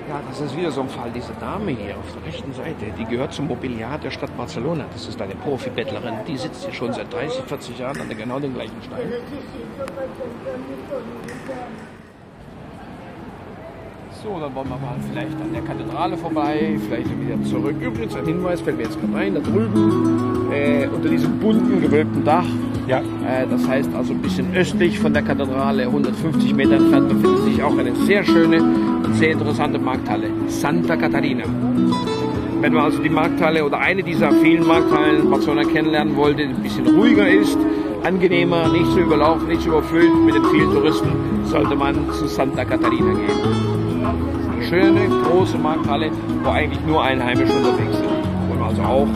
[0.10, 1.12] Ja, das ist wieder so ein Fall.
[1.12, 4.86] Diese Dame hier auf der rechten Seite, die gehört zum Mobiliar der Stadt Barcelona.
[4.92, 6.16] Das ist eine Profi-Bettlerin.
[6.28, 9.14] Die sitzt hier schon seit 30, 40 Jahren an genau dem gleichen Stein.
[14.24, 17.76] So, dann wollen wir mal vielleicht an der Kathedrale vorbei, vielleicht wieder zurück.
[17.82, 22.24] Übrigens ein Hinweis, fällt mir jetzt gerade rein, da drüben äh, unter diesem bunten, gewölbten
[22.24, 22.46] Dach.
[22.88, 23.00] Ja.
[23.00, 27.62] Äh, das heißt also ein bisschen östlich von der Kathedrale, 150 Meter entfernt, befindet sich
[27.62, 31.44] auch eine sehr schöne und sehr interessante Markthalle, Santa Catarina.
[32.62, 36.54] Wenn man also die Markthalle oder eine dieser vielen Markthallen in Barcelona kennenlernen wollte, die
[36.54, 37.58] ein bisschen ruhiger ist,
[38.04, 41.10] angenehmer, nicht so überlaufen, nicht so überfüllt mit den vielen Touristen,
[41.44, 43.73] sollte man zu Santa Catarina gehen.
[44.74, 46.10] Schöne, große Markthalle,
[46.42, 48.10] wo eigentlich nur Einheimische unterwegs sind.
[48.50, 49.08] Man also auch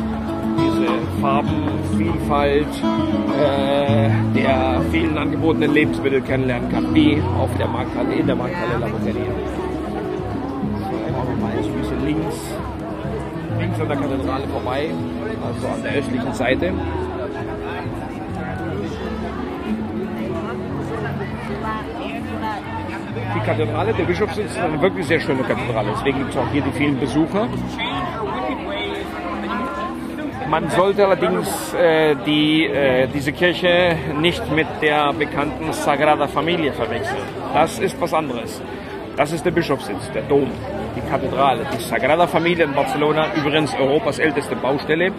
[0.59, 0.85] diese
[1.19, 2.67] Farbenvielfalt
[3.39, 8.87] äh, der vielen angebotenen Lebensmittel kennenlernen kann, wie auf der Markthalle, in der Markthalle La.
[8.87, 8.93] So,
[11.41, 12.35] mal bisschen links,
[13.59, 14.91] links an der Kathedrale vorbei,
[15.43, 16.71] also an der östlichen Seite.
[23.47, 25.91] Kathedrale, der Bischofssitz, ist eine wirklich sehr schöne Kathedrale.
[25.95, 27.47] Deswegen gibt es auch hier die vielen Besucher.
[30.49, 37.23] Man sollte allerdings äh, die, äh, diese Kirche nicht mit der bekannten Sagrada Familia verwechseln.
[37.53, 38.61] Das ist was anderes.
[39.15, 40.51] Das ist der Bischofssitz, der Dom,
[40.97, 41.65] die Kathedrale.
[41.73, 45.13] Die Sagrada Familia in Barcelona, übrigens Europas älteste Baustelle,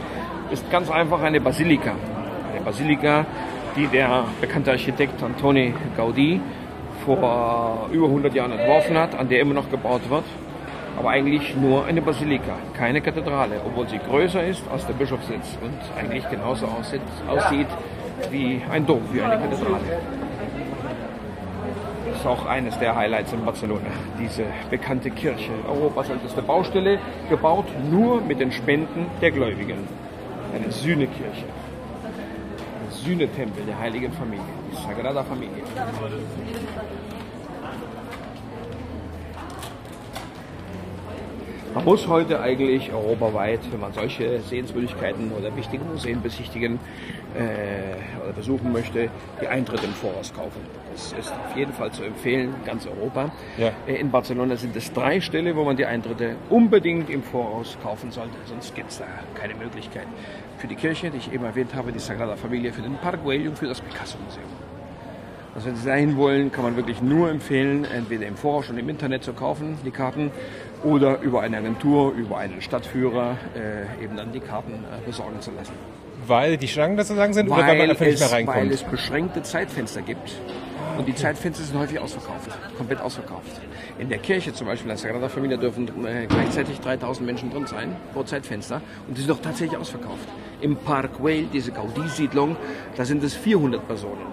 [0.50, 1.92] ist ganz einfach eine Basilika.
[2.52, 3.24] Eine Basilika
[3.78, 6.40] die der bekannte Architekt Antoni Gaudí
[7.16, 10.24] vor über 100 Jahren entworfen hat, an der immer noch gebaut wird.
[10.98, 15.78] Aber eigentlich nur eine Basilika, keine Kathedrale, obwohl sie größer ist als der Bischofssitz und
[15.96, 17.68] eigentlich genauso aussieht, aussieht
[18.30, 19.78] wie ein Dom, wie eine Kathedrale.
[22.10, 23.90] Das ist auch eines der Highlights in Barcelona,
[24.20, 25.52] diese bekannte Kirche.
[25.68, 26.98] Europas älteste Baustelle,
[27.30, 29.86] gebaut nur mit den Spenden der Gläubigen.
[30.52, 31.44] Eine Sühnekirche.
[33.08, 35.64] Sühnetempel der heiligen Familie, die Sagrada Familia.
[41.74, 46.78] Man muss heute eigentlich europaweit, wenn man solche Sehenswürdigkeiten oder wichtige Museen besichtigen
[47.34, 49.08] äh, oder besuchen möchte,
[49.40, 50.60] die Eintritte im Voraus kaufen.
[50.92, 53.30] Das ist auf jeden Fall zu empfehlen, ganz Europa.
[53.56, 53.70] Ja.
[53.86, 58.10] Äh, In Barcelona sind es drei Stellen, wo man die Eintritte unbedingt im Voraus kaufen
[58.10, 60.06] sollte, sonst gibt es da keine Möglichkeit.
[60.58, 63.58] Für die Kirche, die ich eben erwähnt habe, die Sagrada Familia, für den Güell und
[63.58, 64.46] für das Picasso-Museum.
[65.54, 68.88] Also wenn Sie dahin wollen, kann man wirklich nur empfehlen, entweder im Voraus schon im
[68.88, 70.30] Internet zu kaufen, die Karten,
[70.84, 75.50] oder über eine Agentur, über einen Stadtführer äh, eben dann die Karten äh, besorgen zu
[75.52, 75.72] lassen.
[76.26, 78.46] Weil die Schlangen da so lang sind oder weil man einfach nicht es, mehr weil
[78.46, 78.72] reinkommt?
[78.72, 80.32] es beschränkte Zeitfenster gibt.
[80.96, 83.60] Und die Zeitfenster sind häufig ausverkauft, komplett ausverkauft.
[84.00, 87.66] In der Kirche zum Beispiel, in der Sagrada Familia, dürfen äh, gleichzeitig 3000 Menschen drin
[87.66, 88.82] sein, pro Zeitfenster.
[89.06, 90.28] Und die sind doch tatsächlich ausverkauft.
[90.60, 92.56] Im Park Güell, diese Gaudí-Siedlung,
[92.96, 94.26] da sind es 400 Personen.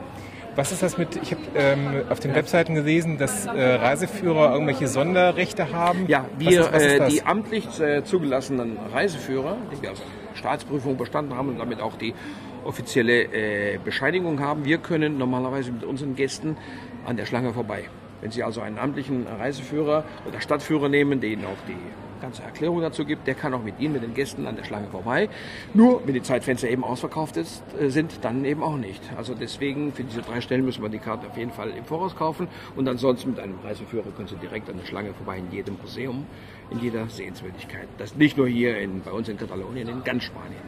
[0.55, 4.87] Was ist das mit, ich habe ähm, auf den Webseiten gelesen, dass äh, Reiseführer irgendwelche
[4.87, 6.05] Sonderrechte haben?
[6.07, 10.03] Ja, Was wir, ist- was ist äh, die amtlich äh, zugelassenen Reiseführer, die wir also
[10.33, 12.13] Staatsprüfung bestanden haben und damit auch die
[12.63, 16.55] offizielle äh, Bescheinigung haben, wir können normalerweise mit unseren Gästen
[17.05, 17.83] an der Schlange vorbei.
[18.21, 21.75] Wenn Sie also einen amtlichen Reiseführer oder Stadtführer nehmen, der Ihnen auch die
[22.21, 24.87] ganze Erklärung dazu gibt, der kann auch mit Ihnen, mit den Gästen an der Schlange
[24.87, 25.29] vorbei.
[25.73, 29.01] Nur, wenn die Zeitfenster eben ausverkauft ist, äh, sind, dann eben auch nicht.
[29.17, 32.15] Also deswegen, für diese drei Stellen müssen wir die Karte auf jeden Fall im Voraus
[32.15, 32.47] kaufen.
[32.75, 36.25] Und ansonsten mit einem Reiseführer können Sie direkt an der Schlange vorbei in jedem Museum,
[36.71, 37.87] in jeder Sehenswürdigkeit.
[37.97, 40.61] Das nicht nur hier in, bei uns in Katalonien, in ganz Spanien.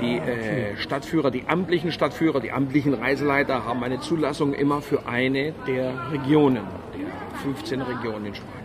[0.00, 5.54] Die äh, Stadtführer, die amtlichen Stadtführer, die amtlichen Reiseleiter haben eine Zulassung immer für eine
[5.66, 6.64] der Regionen,
[6.94, 8.55] der 15 Regionen in Spanien.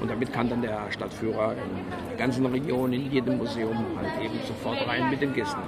[0.00, 4.38] Und damit kann dann der Stadtführer in der ganzen Region, in jedem Museum halt eben
[4.46, 5.60] sofort rein mit den Gästen.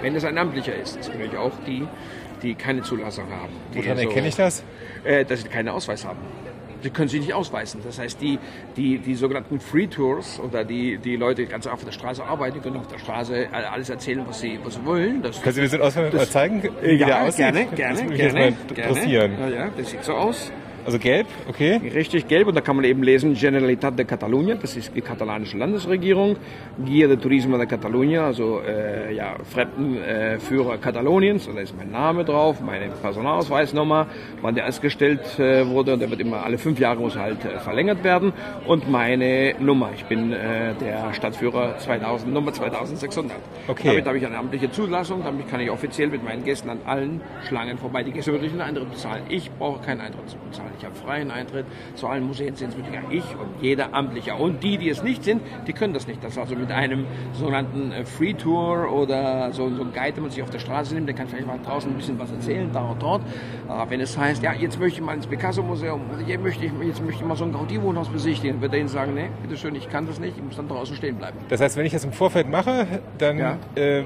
[0.00, 1.86] Wenn es ein amtlicher ist, natürlich auch die,
[2.42, 3.52] die keine Zulassung haben.
[3.72, 4.62] Woran so- erkenne ich das?
[5.04, 6.18] äh, dass sie keinen Ausweis haben.
[6.80, 7.80] Sie können sich nicht ausweisen.
[7.84, 8.38] Das heißt, die,
[8.76, 12.62] die, die sogenannten Free Tours oder die, die Leute, die ganz auf der Straße arbeiten,
[12.62, 15.20] können auf der Straße alles erzählen, was sie, was sie wollen.
[15.20, 17.36] Das, Können Sie mir das Ausweis mal zeigen, wie ja, der aussieht?
[17.38, 18.88] gerne, das gerne, würde mich gerne, jetzt mal gerne.
[18.90, 19.32] interessieren.
[19.40, 20.52] Ja, ja, das sieht so aus.
[20.88, 21.78] Also gelb, okay.
[21.94, 25.58] Richtig gelb und da kann man eben lesen Generalitat de Catalunya, das ist die katalanische
[25.58, 26.36] Landesregierung,
[26.82, 32.24] Guia de Turismo de Catalunya, also äh, ja, Fremdenführer Kataloniens, und da ist mein Name
[32.24, 34.06] drauf, meine Personalausweisnummer,
[34.40, 37.58] wann der ausgestellt äh, wurde und der wird immer alle fünf Jahre muss halt äh,
[37.58, 38.32] verlängert werden
[38.66, 43.36] und meine Nummer, ich bin äh, der Stadtführer 2000, Nummer 2600.
[43.66, 43.88] Okay.
[43.88, 47.20] Damit habe ich eine amtliche Zulassung, damit kann ich offiziell mit meinen Gästen an allen
[47.46, 48.02] Schlangen vorbei.
[48.04, 49.24] Die Gäste würden einen Eintritt bezahlen.
[49.28, 50.77] Ich brauche keinen Eintritt zu bezahlen.
[50.78, 53.02] Ich habe freien Eintritt zu allen Museen, Sehenswürdigen.
[53.10, 54.34] Ich und jeder Amtliche.
[54.34, 56.22] Und die, die es nicht sind, die können das nicht.
[56.22, 60.22] Das ist also mit einem sogenannten äh, Free Tour oder so, so ein Guide, den
[60.22, 62.70] man sich auf der Straße nimmt, der kann vielleicht mal draußen ein bisschen was erzählen,
[62.72, 63.22] da und dort.
[63.66, 66.72] Aber wenn es heißt, ja, jetzt möchte ich mal ins Picasso-Museum oder jetzt möchte ich,
[66.82, 69.88] jetzt möchte ich mal so ein Gaudí-Wohnhaus besichtigen, wird er ihnen sagen, nee, bitteschön, ich
[69.88, 71.38] kann das nicht, ich muss dann draußen stehen bleiben.
[71.48, 72.86] Das heißt, wenn ich das im Vorfeld mache,
[73.18, 73.56] dann Ja.
[73.74, 74.04] äh,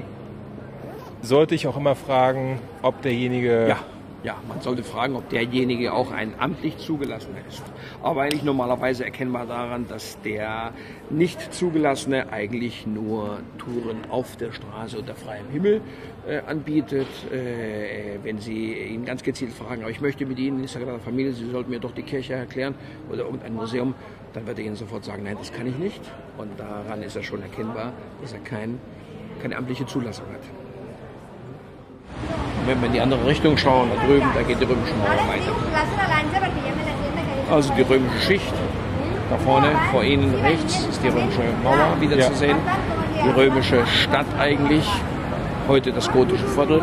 [1.21, 3.67] sollte ich auch immer fragen, ob derjenige...
[3.69, 3.77] Ja,
[4.23, 7.63] ja, man sollte fragen, ob derjenige auch ein amtlich zugelassener ist.
[8.01, 10.71] Aber eigentlich normalerweise erkennbar daran, dass der
[11.09, 15.81] nicht zugelassene eigentlich nur Touren auf der Straße unter freiem Himmel
[16.25, 17.07] äh, anbietet.
[17.31, 20.99] Äh, wenn Sie ihn ganz gezielt fragen, aber ich möchte mit Ihnen in die Sagrada
[20.99, 22.75] Familie, Sie sollten mir doch die Kirche erklären
[23.11, 23.93] oder irgendein Museum,
[24.31, 26.01] dann wird er Ihnen sofort sagen, nein, das kann ich nicht.
[26.37, 28.79] Und daran ist er schon erkennbar, dass er kein,
[29.41, 30.62] keine amtliche Zulassung hat.
[32.65, 35.51] Wenn wir in die andere Richtung schauen, da drüben, da geht die römische Mauer weiter.
[37.51, 38.53] Also die römische Schicht.
[39.29, 42.27] Da vorne, vor Ihnen rechts, ist die römische Mauer wieder Ja.
[42.27, 42.57] zu sehen.
[43.25, 44.85] Die römische Stadt eigentlich.
[45.67, 46.81] Heute das gotische Viertel.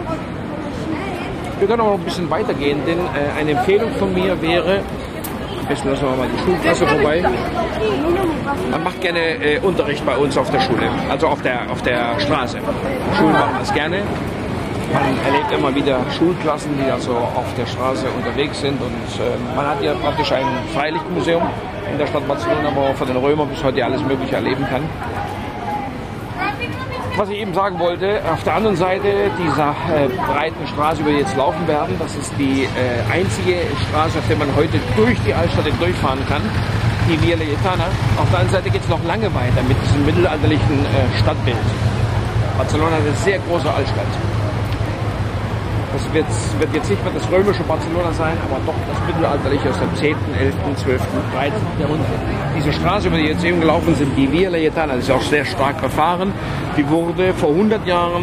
[1.59, 4.81] Wir können aber noch ein bisschen weitergehen, denn äh, eine Empfehlung von mir wäre,
[5.61, 7.23] am besten lassen wir mal die Schulklasse vorbei.
[8.71, 12.19] Man macht gerne äh, Unterricht bei uns auf der Schule, also auf der, auf der
[12.21, 12.59] Straße.
[13.19, 13.99] Schulen machen das gerne.
[14.93, 19.67] Man erlebt immer wieder Schulklassen, die also auf der Straße unterwegs sind und äh, man
[19.67, 21.43] hat ja praktisch ein Freilichtmuseum
[21.91, 24.83] in der Stadt Barcelona, wo man von den Römern bis heute alles Mögliche erleben kann.
[27.17, 31.17] Was ich eben sagen wollte, auf der anderen Seite dieser äh, breiten Straße, über die
[31.17, 35.19] wir jetzt laufen werden, das ist die äh, einzige Straße, auf der man heute durch
[35.27, 36.43] die Altstadt durchfahren kann,
[37.09, 37.85] die Via Layetana.
[38.17, 41.59] Auf der anderen Seite geht es noch lange weiter mit diesem mittelalterlichen äh, Stadtbild.
[42.57, 44.40] Barcelona ist eine sehr große Altstadt.
[45.93, 46.27] Das wird,
[46.59, 50.17] wird, jetzt nicht mehr das römische Barcelona sein, aber doch das mittelalterliche aus dem 10.,
[50.39, 51.03] 11., 12.,
[51.35, 51.53] 13.
[51.81, 52.07] Jahrhundert.
[52.57, 55.45] Diese Straße, über die jetzt eben gelaufen sind, die Via Layetana, die ist auch sehr
[55.45, 56.33] stark befahren.
[56.77, 58.23] Die wurde vor 100 Jahren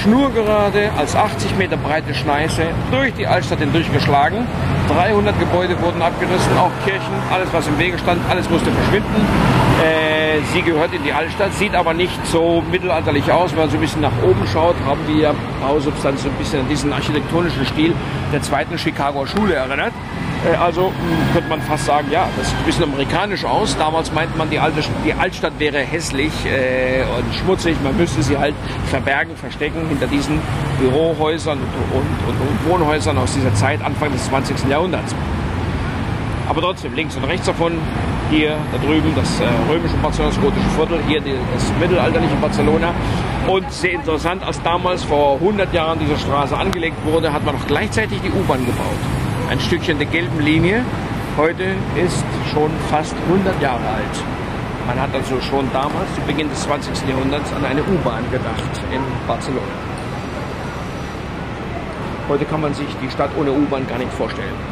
[0.00, 4.46] schnurgerade als 80 Meter breite Schneise durch die Altstadt hindurchgeschlagen.
[4.88, 9.26] 300 Gebäude wurden abgerissen, auch Kirchen, alles was im Wege stand, alles musste verschwinden.
[9.82, 10.21] Äh,
[10.52, 13.52] sie gehört in die Altstadt, sieht aber nicht so mittelalterlich aus.
[13.52, 16.68] Wenn man so ein bisschen nach oben schaut, haben wir Bausubstanz so ein bisschen an
[16.68, 17.94] diesen architektonischen Stil
[18.32, 19.92] der zweiten Chicagoer Schule erinnert.
[20.44, 23.76] Äh, also mh, könnte man fast sagen, ja, das sieht ein bisschen amerikanisch aus.
[23.76, 27.76] Damals meinte man, die, alte, die Altstadt wäre hässlich äh, und schmutzig.
[27.82, 28.54] Man müsste sie halt
[28.86, 30.40] verbergen, verstecken hinter diesen
[30.80, 34.68] Bürohäusern und, und, und Wohnhäusern aus dieser Zeit, Anfang des 20.
[34.68, 35.14] Jahrhunderts.
[36.48, 37.72] Aber trotzdem, links und rechts davon,
[38.32, 42.94] hier, da drüben, das äh, römische Barcelona, das gotische Viertel, hier das mittelalterliche Barcelona.
[43.46, 47.66] Und sehr interessant, als damals vor 100 Jahren diese Straße angelegt wurde, hat man auch
[47.66, 49.02] gleichzeitig die U-Bahn gebaut.
[49.50, 50.84] Ein Stückchen der gelben Linie.
[51.36, 51.64] Heute
[51.94, 54.16] ist schon fast 100 Jahre alt.
[54.86, 57.08] Man hat also schon damals, zu Beginn des 20.
[57.08, 59.76] Jahrhunderts, an eine U-Bahn gedacht in Barcelona.
[62.28, 64.71] Heute kann man sich die Stadt ohne U-Bahn gar nicht vorstellen.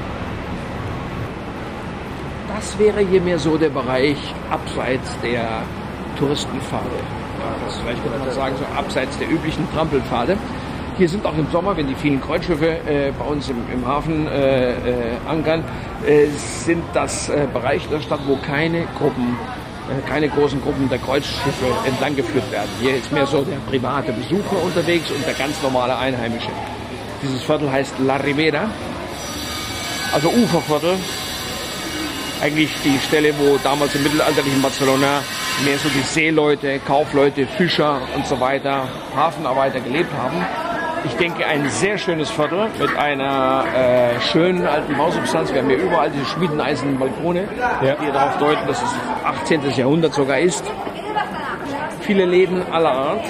[2.61, 4.19] Das wäre hier mehr so der Bereich
[4.51, 5.63] abseits der
[6.19, 6.85] Touristenpfade.
[7.83, 10.37] Vielleicht könnte man sagen, so abseits der üblichen Trampelpfade.
[10.99, 14.27] Hier sind auch im Sommer, wenn die vielen Kreuzschiffe äh, bei uns im, im Hafen
[14.27, 14.77] äh, äh,
[15.27, 15.65] ankern,
[16.07, 19.39] äh, sind das äh, Bereiche der Stadt, wo keine Gruppen,
[19.89, 22.69] äh, keine großen Gruppen der Kreuzschiffe entlang geführt werden.
[22.79, 26.51] Hier ist mehr so der private Besucher unterwegs und der ganz normale Einheimische.
[27.23, 28.69] Dieses Viertel heißt La Ribera,
[30.13, 30.97] also Uferviertel.
[32.43, 35.21] Eigentlich die Stelle, wo damals im mittelalterlichen Barcelona
[35.65, 38.85] mehr so die Seeleute, Kaufleute, Fischer und so weiter,
[39.15, 40.45] Hafenarbeiter gelebt haben.
[41.05, 45.53] Ich denke, ein sehr schönes Viertel mit einer äh, schönen alten Bausubstanz.
[45.53, 47.47] Wir haben hier überall diese schmiedeneisernen Balkone,
[47.83, 47.97] Ja.
[47.97, 48.89] die darauf deuten, dass es
[49.25, 49.71] 18.
[49.77, 50.65] Jahrhundert sogar ist.
[52.01, 53.25] Viele Läden aller Art.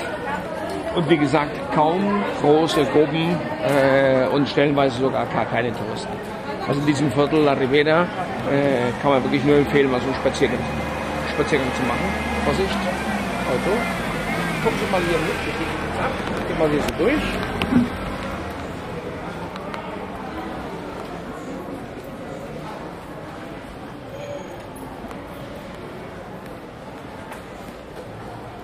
[0.94, 6.08] Und wie gesagt, kaum große Gruppen äh, und stellenweise sogar gar keine Touristen.
[6.71, 8.03] Also in diesem Viertel La Ribera
[8.49, 10.61] äh, kann man wirklich nur empfehlen, mal so einen Spaziergang,
[11.35, 11.99] Spaziergang zu machen.
[12.45, 13.77] Vorsicht, Auto.
[14.62, 16.12] Gucken Sie mal hier mit, wir gehen jetzt ab.
[16.47, 17.23] Gehen mal hier so durch.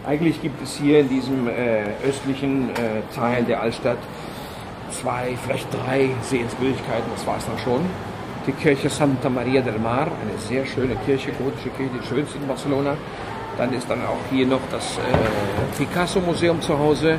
[0.07, 3.99] Eigentlich gibt es hier in diesem äh, östlichen äh, Teil der Altstadt
[5.01, 7.81] zwei, vielleicht drei Sehenswürdigkeiten, das war es dann schon.
[8.47, 12.47] Die Kirche Santa Maria del Mar, eine sehr schöne Kirche, gotische Kirche, die schönste in
[12.47, 12.97] Barcelona.
[13.59, 17.19] Dann ist dann auch hier noch das äh, Picasso-Museum zu Hause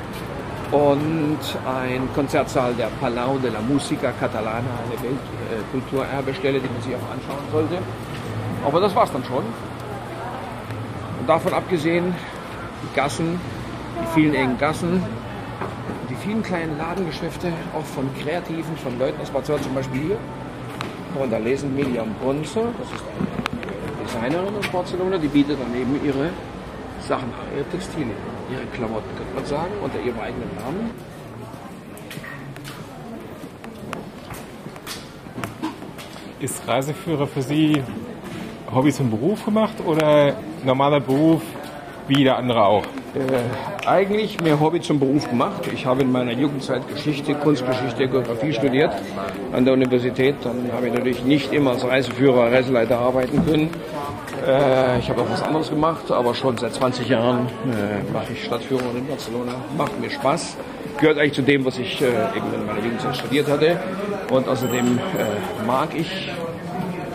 [0.71, 7.11] und ein Konzertsaal der Palau de la Música Catalana, eine Weltkulturerbestelle, die man sich auch
[7.11, 7.77] anschauen sollte.
[8.65, 9.43] Aber das war's dann schon.
[11.19, 12.13] Und davon abgesehen,
[12.83, 13.39] die Gassen,
[14.01, 15.01] die vielen engen Gassen,
[16.27, 20.17] vielen kleinen Ladengeschäfte, auch von Kreativen, von Leuten aus Barcelona, zum Beispiel hier.
[21.17, 23.03] Man da lesen, Miriam Bonzo, das ist
[24.19, 26.29] eine Designerin aus Barcelona, die bietet dann eben ihre
[27.07, 28.11] Sachen ihre Textilien,
[28.51, 30.91] ihre Klamotten, könnte man sagen, unter ihrem eigenen Namen.
[36.41, 37.81] Ist Reiseführer für Sie
[38.75, 41.41] Hobby zum Beruf gemacht oder normaler Beruf
[42.09, 42.83] wie jeder andere auch?
[43.17, 45.67] Äh, eigentlich mehr Hobby zum Beruf gemacht.
[45.73, 48.91] Ich habe in meiner Jugendzeit Geschichte, Kunstgeschichte, Geografie studiert
[49.53, 50.35] an der Universität.
[50.43, 53.69] Dann habe ich natürlich nicht immer als Reiseführer, Reiseleiter arbeiten können.
[54.45, 58.43] Äh, ich habe auch was anderes gemacht, aber schon seit 20 Jahren äh, mache ich
[58.43, 59.53] Stadtführung in Barcelona.
[59.75, 60.55] Macht mir Spaß.
[60.99, 63.79] Gehört eigentlich zu dem, was ich äh, eben in meiner Jugendzeit studiert hatte.
[64.29, 66.29] Und außerdem äh, mag ich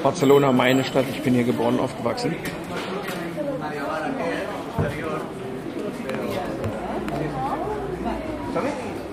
[0.03, 1.05] Barcelona, meine Stadt.
[1.13, 2.35] Ich bin hier geboren, aufgewachsen.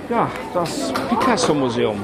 [0.10, 1.96] Ja, das Picasso-Museum.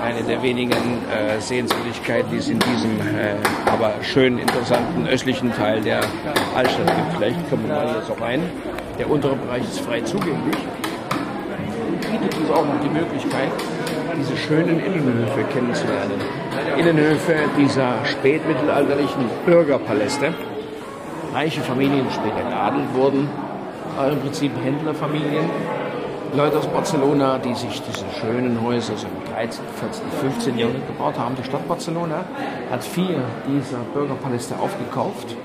[0.00, 0.76] Eine der wenigen
[1.10, 3.34] äh, Sehenswürdigkeiten, die es in diesem äh,
[3.66, 6.02] aber schön interessanten östlichen Teil der
[6.54, 7.16] Altstadt gibt.
[7.16, 8.48] Vielleicht kommen wir mal hier so rein.
[8.96, 10.56] Der untere Bereich ist frei zugänglich.
[12.12, 13.50] Bietet uns auch noch die Möglichkeit,
[14.16, 16.20] diese schönen Innenhöfe kennenzulernen.
[16.76, 20.32] Innenhöfe dieser spätmittelalterlichen Bürgerpaläste.
[21.34, 23.28] Reiche Familien, später geadelt wurden,
[24.00, 25.50] äh, im Prinzip Händlerfamilien.
[26.34, 30.58] Leute aus Barcelona, die sich diese schönen Häuser so im 13., 14., 15.
[30.58, 31.34] Jahrhundert gebaut haben.
[31.36, 32.24] Die Stadt Barcelona
[32.70, 35.36] hat vier dieser Bürgerpaläste aufgekauft.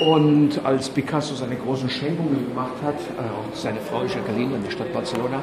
[0.00, 4.92] Und als Picasso seine großen Schenkungen gemacht hat, äh, seine Frau Jacqueline an die Stadt
[4.92, 5.42] Barcelona,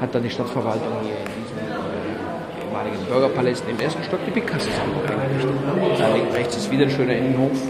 [0.00, 5.02] hat dann die Stadtverwaltung hier in diesem äh, ehemaligen Bürgerpalast im ersten Stock die Picasso-Sammlung
[5.02, 5.98] eingerichtet.
[5.98, 7.60] Da rechts ist wieder ein schöner Innenhof.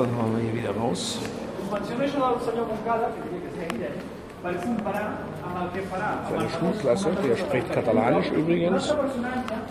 [0.00, 1.18] Dann haben wir hier wieder raus.
[6.30, 8.94] Seine Schulklasse, der spricht Katalanisch übrigens.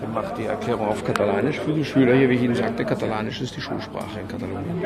[0.02, 2.86] Der macht die Erklärung auf Katalanisch für die Schüler hier, wie ich Ihnen sagte.
[2.86, 4.82] Katalanisch ist die Schulsprache in Katalonien.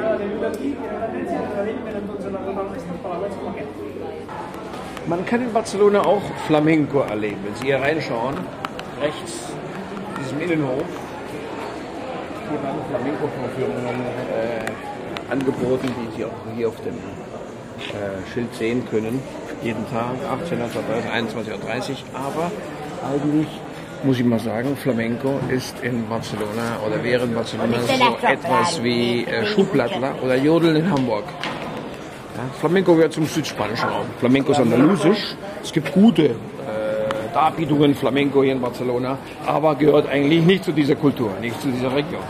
[5.06, 7.40] Man kann in Barcelona auch Flamenco erleben.
[7.44, 8.36] Wenn Sie hier reinschauen,
[9.02, 9.52] rechts
[10.16, 10.88] in diesem Innenhof,
[12.50, 14.00] hier werden Flamenco-Vorführungen
[14.32, 14.93] äh,
[15.30, 19.20] angeboten, die Sie auch hier auf dem äh, Schild sehen können.
[19.64, 20.62] Jeden Tag, 18, 21.30
[21.50, 21.58] Uhr.
[22.14, 22.52] Aber
[23.08, 23.48] eigentlich
[24.04, 29.24] muss ich mal sagen, Flamenco ist in Barcelona oder wäre in Barcelona so etwas wie
[29.24, 31.24] äh, Schuhplattler oder Jodeln in Hamburg.
[32.36, 34.06] Ja, Flamenco gehört zum südspanischen Raum.
[34.20, 35.36] Flamenco ist andalusisch.
[35.64, 36.34] Es gibt gute äh,
[37.34, 41.96] Darbietungen Flamenco hier in Barcelona, aber gehört eigentlich nicht zu dieser Kultur, nicht zu dieser
[41.96, 42.24] Region.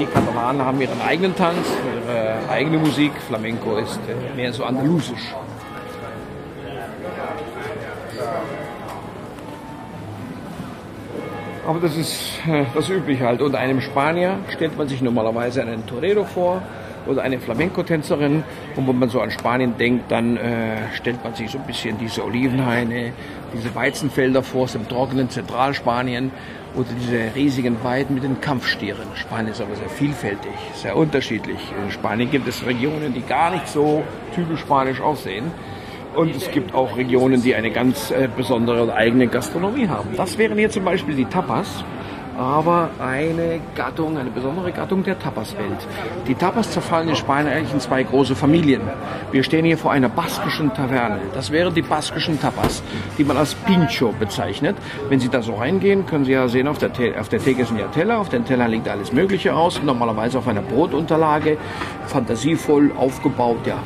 [0.00, 1.58] Die Katalanen haben ihren eigenen Tanz,
[1.94, 3.12] ihre eigene Musik.
[3.28, 5.34] Flamenco ist äh, mehr so andalusisch.
[11.66, 13.42] Aber das ist äh, das Übliche halt.
[13.42, 16.62] Unter einem Spanier stellt man sich normalerweise einen Torero vor
[17.06, 18.42] oder eine Flamenco-Tänzerin.
[18.76, 21.98] Und wenn man so an Spanien denkt, dann äh, stellt man sich so ein bisschen
[21.98, 23.12] diese Olivenhaine,
[23.52, 26.30] diese Weizenfelder vor dem trockenen Zentralspanien
[26.74, 29.06] oder diese riesigen Weiden mit den Kampfstieren.
[29.14, 31.58] Spanien ist aber sehr vielfältig, sehr unterschiedlich.
[31.82, 34.02] In Spanien gibt es Regionen, die gar nicht so
[34.34, 35.52] typisch spanisch aussehen.
[36.14, 40.10] Und es gibt auch Regionen, die eine ganz äh, besondere und eigene Gastronomie haben.
[40.16, 41.84] Das wären hier zum Beispiel die Tapas,
[42.38, 45.86] aber eine Gattung, eine besondere Gattung der Tapas-Welt.
[46.26, 48.82] Die Tapas zerfallen in Spanien eigentlich in zwei große Familien.
[49.32, 51.20] Wir stehen hier vor einer baskischen Taverne.
[51.34, 52.82] Das wären die baskischen Tapas,
[53.18, 54.76] die man als Pincho bezeichnet.
[55.08, 57.78] Wenn Sie da so reingehen, können Sie ja sehen, auf der, auf der Theke sind
[57.78, 61.58] ja Teller, auf den Tellern liegt alles Mögliche aus, normalerweise auf einer Brotunterlage,
[62.06, 63.78] fantasievoll aufgebaut, ja,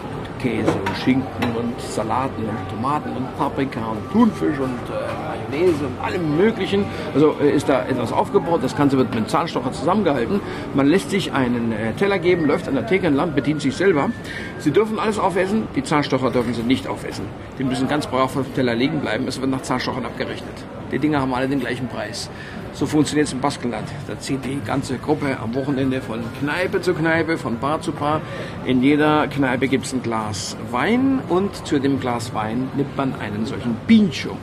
[0.44, 6.36] Käse und Schinken und Salaten und Tomaten und Paprika und Thunfisch und äh, Und allem
[6.36, 6.84] Möglichen.
[7.14, 8.60] Also äh, ist da etwas aufgebaut.
[8.62, 10.40] Das Ganze wird mit Zahnstocher zusammengehalten.
[10.74, 14.10] Man lässt sich einen äh, Teller geben, läuft an der Theke entlang, bedient sich selber.
[14.58, 17.26] Sie dürfen alles aufessen, die Zahnstocher dürfen Sie nicht aufessen.
[17.58, 19.26] Die müssen ganz brav auf dem Teller liegen bleiben.
[19.28, 20.54] Es wird nach Zahnstochern abgerechnet.
[20.92, 22.30] Die Dinger haben alle den gleichen Preis.
[22.74, 23.88] So funktioniert es im Baskenland.
[24.08, 28.20] Da zieht die ganze Gruppe am Wochenende von Kneipe zu Kneipe, von Bar zu Bar.
[28.64, 33.14] In jeder Kneipe gibt es ein Glas Wein und zu dem Glas Wein nimmt man
[33.20, 34.36] einen solchen Pincho,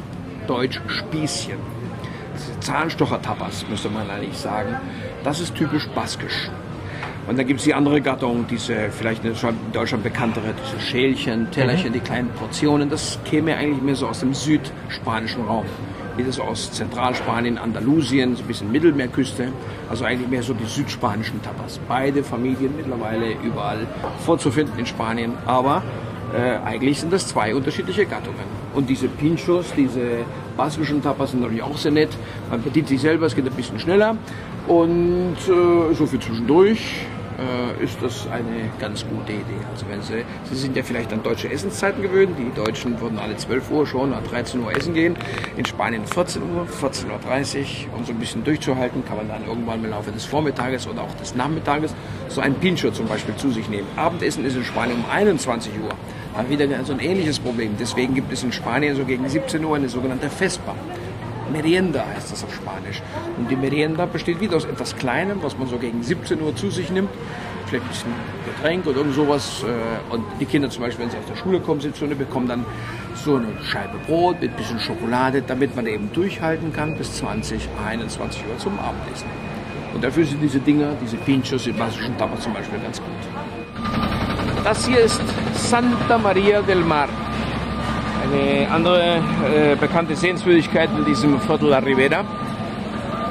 [0.52, 1.58] deutsch Spießchen.
[2.60, 4.76] Zahnstocher-Tapas, müsste man eigentlich sagen.
[5.24, 6.49] Das ist typisch baskisch.
[7.28, 9.34] Und dann gibt es die andere Gattung, diese vielleicht in
[9.72, 12.89] Deutschland bekanntere, diese Schälchen, Tellerchen, die kleinen Portionen.
[12.89, 15.66] Das käme eigentlich mehr so aus dem südspanischen Raum
[16.18, 19.47] wie das aus Zentralspanien, Andalusien, so ein bisschen Mittelmeerküste.
[19.89, 21.80] Also eigentlich mehr so die südspanischen Tapas.
[21.88, 23.88] Beide Familien mittlerweile überall
[24.26, 25.32] vorzufinden in Spanien.
[25.45, 25.82] Aber
[26.36, 28.61] äh, eigentlich sind das zwei unterschiedliche Gattungen.
[28.74, 30.26] Und diese Pinchos, diese
[30.58, 32.10] baskischen Tapas sind natürlich auch sehr nett.
[32.50, 34.16] Man bedient sich selber, es geht ein bisschen schneller.
[34.68, 37.06] Und äh, so viel zwischendurch
[37.42, 39.60] äh, ist das eine ganz gute Idee.
[39.72, 43.36] Also wenn Sie, Sie sind ja vielleicht an deutsche Essenszeiten gewöhnt, die Deutschen würden alle
[43.36, 45.16] 12 Uhr schon, ab 13 Uhr essen gehen,
[45.58, 49.84] in Spanien 14 Uhr, 14.30 Uhr, um so ein bisschen durchzuhalten, kann man dann irgendwann
[49.84, 51.94] im Laufe des Vormittages oder auch des Nachmittages
[52.30, 53.88] so ein Pincho zum Beispiel zu sich nehmen.
[53.96, 55.92] Abendessen ist in Spanien um 21 Uhr.
[56.36, 57.76] Dann wieder so ein ähnliches Problem.
[57.80, 60.76] Deswegen gibt es in Spanien so gegen 17 Uhr eine sogenannte Vespa.
[61.52, 63.02] Merienda heißt das auf Spanisch.
[63.38, 66.70] Und die Merienda besteht wieder aus etwas Kleinem, was man so gegen 17 Uhr zu
[66.70, 67.10] sich nimmt.
[67.66, 68.12] Vielleicht ein bisschen
[68.46, 69.64] Getränk oder irgend sowas.
[69.64, 72.48] Äh, und die Kinder zum Beispiel, wenn sie aus der Schule kommen, 17 Uhr, bekommen
[72.48, 72.66] dann
[73.16, 77.68] so eine Scheibe Brot mit ein bisschen Schokolade, damit man eben durchhalten kann bis 20,
[77.86, 79.28] 21 Uhr zum Abendessen.
[79.94, 84.21] Und dafür sind diese Dinger, diese Pinchos in basischen Tapas zum Beispiel ganz gut.
[84.64, 85.22] Das hier ist
[85.55, 87.09] Santa Maria del Mar.
[88.24, 92.24] Eine andere äh, bekannte Sehenswürdigkeit in diesem Viertel La Ribera.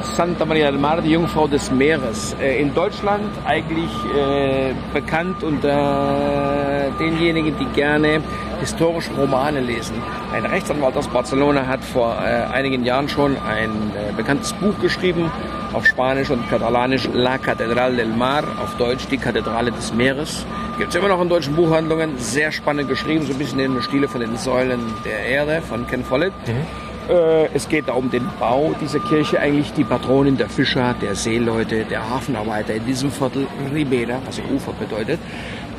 [0.02, 2.34] Santa Maria del Mar, die Jungfrau des Meeres.
[2.40, 8.20] Äh, in Deutschland eigentlich äh, bekannt unter denjenigen, die gerne
[8.58, 9.94] historische Romane lesen.
[10.32, 15.30] Ein Rechtsanwalt aus Barcelona hat vor äh, einigen Jahren schon ein äh, bekanntes Buch geschrieben,
[15.72, 20.44] auf Spanisch und Katalanisch La Catedral del Mar, auf Deutsch die Kathedrale des Meeres.
[20.78, 23.82] Gibt es immer noch in deutschen Buchhandlungen, sehr spannend geschrieben, so ein bisschen in dem
[23.82, 26.32] Stile von den Säulen der Erde von Ken Follett.
[26.46, 27.14] Mhm.
[27.14, 31.14] Äh, es geht da um den Bau dieser Kirche, eigentlich die Patronin der Fischer, der
[31.14, 35.18] Seeleute, der Hafenarbeiter in diesem Viertel Ribera, was Ufer bedeutet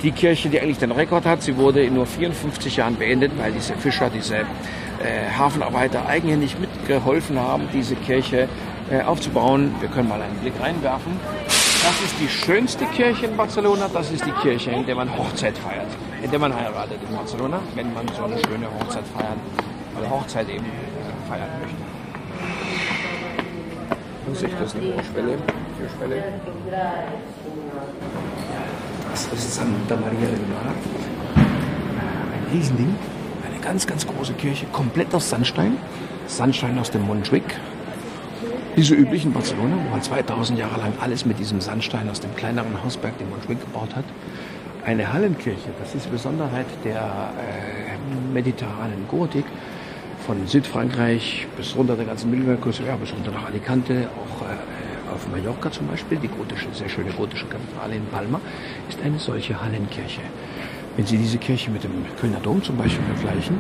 [0.03, 1.41] die Kirche, die eigentlich den Rekord hat.
[1.43, 4.43] Sie wurde in nur 54 Jahren beendet, weil diese Fischer, diese äh,
[5.37, 8.47] Hafenarbeiter eigenhändig mitgeholfen haben, diese Kirche
[8.91, 9.73] äh, aufzubauen.
[9.79, 11.13] Wir können mal einen Blick reinwerfen.
[11.47, 13.89] Das ist die schönste Kirche in Barcelona.
[13.91, 15.87] Das ist die Kirche, in der man Hochzeit feiert,
[16.21, 19.39] in der man heiratet in Barcelona, wenn man so eine schöne Hochzeit feiern,
[19.97, 21.91] oder Hochzeit eben äh, feiern möchte.
[24.25, 25.37] Vorsicht, das ist eine Türschwelle.
[25.77, 26.23] Türschwelle.
[29.09, 30.73] Das ist Santa Maria del Mar.
[31.35, 32.95] Ein Riesending.
[33.49, 35.77] Eine ganz, ganz große Kirche, komplett aus Sandstein.
[36.27, 37.43] Sandstein aus dem Montjuic.
[38.74, 42.22] Wie so üblich in Barcelona, wo man 2000 Jahre lang alles mit diesem Sandstein aus
[42.22, 44.05] dem kleineren Hausberg, den Montjuic, gebaut hat.
[44.86, 49.43] Eine Hallenkirche, das ist die Besonderheit der äh, mediterranen Gotik
[50.26, 55.28] von Südfrankreich bis runter der ganzen Mittelmeerküste, ja, bis runter nach Alicante, auch äh, auf
[55.30, 58.39] Mallorca zum Beispiel, die gotische, sehr schöne gotische Kathedrale in Palma,
[58.88, 60.22] ist eine solche Hallenkirche.
[60.95, 63.57] Wenn Sie diese Kirche mit dem Kölner Dom zum Beispiel vergleichen,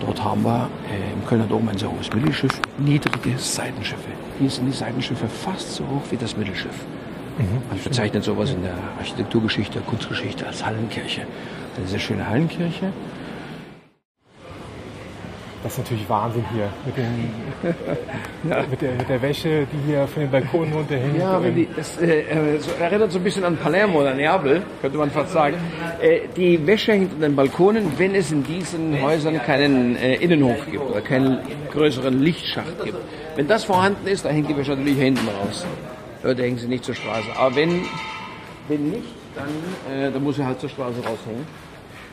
[0.00, 4.10] dort haben wir äh, im Kölner Dom ein sehr hohes Mittelschiff, niedrige Seitenschiffe.
[4.38, 6.74] Hier sind die Seitenschiffe fast so hoch wie das Mittelschiff.
[7.38, 11.22] Mhm, Man bezeichnet sowas in der Architekturgeschichte, Kunstgeschichte als Hallenkirche.
[11.76, 12.92] Eine sehr schöne Hallenkirche.
[15.62, 17.30] Das ist natürlich Wahnsinn hier mit, den,
[18.50, 18.64] ja.
[18.70, 21.18] mit, der, mit der Wäsche, die hier von den Balkonen runterhängt.
[21.18, 24.98] Ja, die, das äh, äh, so, erinnert so ein bisschen an Palermo oder Neapel, könnte
[24.98, 25.56] man fast sagen.
[26.00, 30.64] Äh, die Wäsche hängt an den Balkonen, wenn es in diesen Häusern keinen äh, Innenhof
[30.70, 31.38] gibt oder keinen
[31.72, 32.98] größeren Lichtschacht gibt.
[33.34, 35.66] Wenn das vorhanden ist, dann hängt die Wäsche natürlich hinten raus.
[36.22, 37.28] Leute hängen sie nicht zur Straße.
[37.36, 37.82] Aber wenn,
[38.68, 39.48] wenn nicht, dann,
[39.94, 41.46] äh, dann muss sie halt zur Straße raushängen.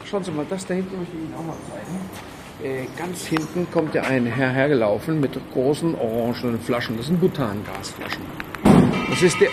[0.05, 2.32] Schauen Sie mal, das da hinten möchte ich Ihnen auch mal zeigen.
[2.63, 6.95] Äh, ganz hinten kommt ja ein Herr hergelaufen mit großen orangenen Flaschen.
[6.95, 8.21] Das sind Butangasflaschen.
[9.09, 9.49] Das ist der,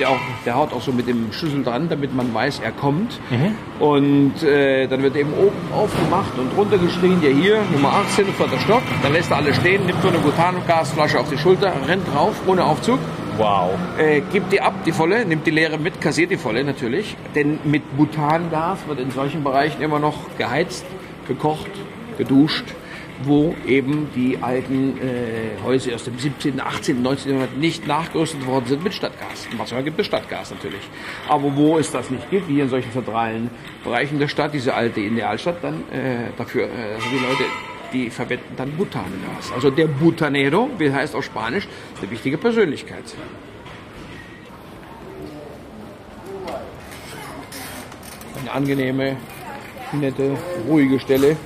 [0.00, 3.20] der, auch, der haut auch so mit dem Schlüssel dran, damit man weiß, er kommt.
[3.28, 3.84] Mhm.
[3.84, 8.82] Und äh, dann wird eben oben aufgemacht und runtergeschrien, ja hier, Nummer 18, vierter Stock.
[9.02, 12.64] Dann lässt er alle stehen, nimmt so eine Butangasflasche auf die Schulter, rennt drauf, ohne
[12.64, 12.98] Aufzug.
[13.36, 13.72] Wow.
[13.98, 17.18] Äh, gibt die ab, die volle, nimmt die leere mit, kassiert die volle natürlich.
[17.34, 20.86] Denn mit Butangas wird in solchen Bereichen immer noch geheizt,
[21.28, 21.70] gekocht,
[22.18, 22.64] geduscht,
[23.22, 27.32] wo eben die alten äh, Häuser aus dem 17., 18., 19.
[27.32, 29.48] Jahrhundert nicht nachgerüstet worden sind mit Stadtgas.
[29.56, 30.82] Manchmal gibt es Stadtgas natürlich.
[31.28, 33.50] Aber wo es das nicht gibt, wie in solchen zentralen
[33.84, 37.44] Bereichen der Stadt, diese alte Idealstadt, dann äh, dafür, äh, also die Leute,
[37.92, 39.52] die verwenden dann Butangas.
[39.54, 41.68] Also der Butanero, wie heißt auf Spanisch,
[42.00, 43.04] eine wichtige Persönlichkeit.
[48.40, 49.16] Eine angenehme,
[49.92, 50.36] nette,
[50.68, 51.36] ruhige Stelle.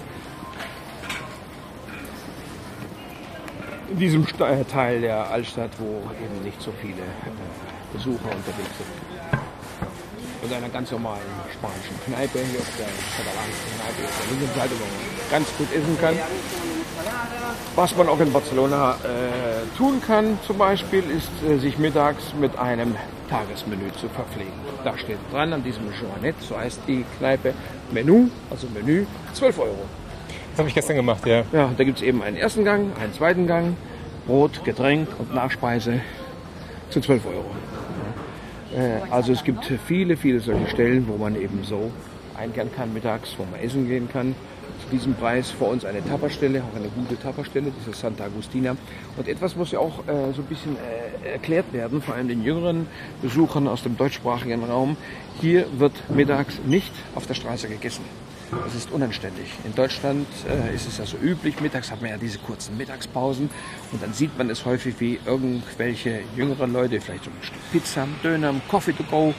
[3.90, 9.40] In diesem äh, Teil der Altstadt, wo eben nicht so viele äh, Besucher unterwegs sind.
[10.42, 11.20] Und einer ganz normalen
[11.52, 12.86] spanischen Kneipe hier auf der
[13.16, 16.14] katalanischen Kneipe auf der linken Seite, wo man ganz gut essen kann.
[17.76, 22.58] Was man auch in Barcelona äh, tun kann, zum Beispiel, ist äh, sich mittags mit
[22.58, 22.96] einem
[23.28, 24.52] Tagesmenü zu verpflegen.
[24.82, 27.54] Da steht dran an diesem Joannet, so heißt die Kneipe,
[27.92, 29.99] Menü, also Menü, 12 Euro.
[30.60, 31.42] Habe ich gestern gemacht, ja.
[31.54, 33.78] Ja, da gibt es eben einen ersten Gang, einen zweiten Gang,
[34.26, 36.02] Brot, Getränk und Nachspeise
[36.90, 37.46] zu 12 Euro.
[38.76, 41.90] Äh, also es gibt viele, viele solche Stellen, wo man eben so
[42.36, 44.34] einkehren kann mittags, wo man essen gehen kann.
[44.84, 48.76] Zu diesem Preis vor uns eine Tapperstelle, auch eine gute Tapperstelle, diese Santa Agustina.
[49.16, 52.44] Und etwas muss ja auch äh, so ein bisschen äh, erklärt werden, vor allem den
[52.44, 52.86] jüngeren
[53.22, 54.98] Besuchern aus dem deutschsprachigen Raum.
[55.40, 58.04] Hier wird mittags nicht auf der Straße gegessen.
[58.50, 59.48] Das ist unanständig.
[59.64, 63.48] In Deutschland äh, ist es ja so üblich, mittags hat man ja diese kurzen Mittagspausen
[63.92, 68.08] und dann sieht man es häufig, wie irgendwelche jüngeren Leute, vielleicht so ein Stück Pizza,
[68.24, 69.32] Döner, Coffee to go,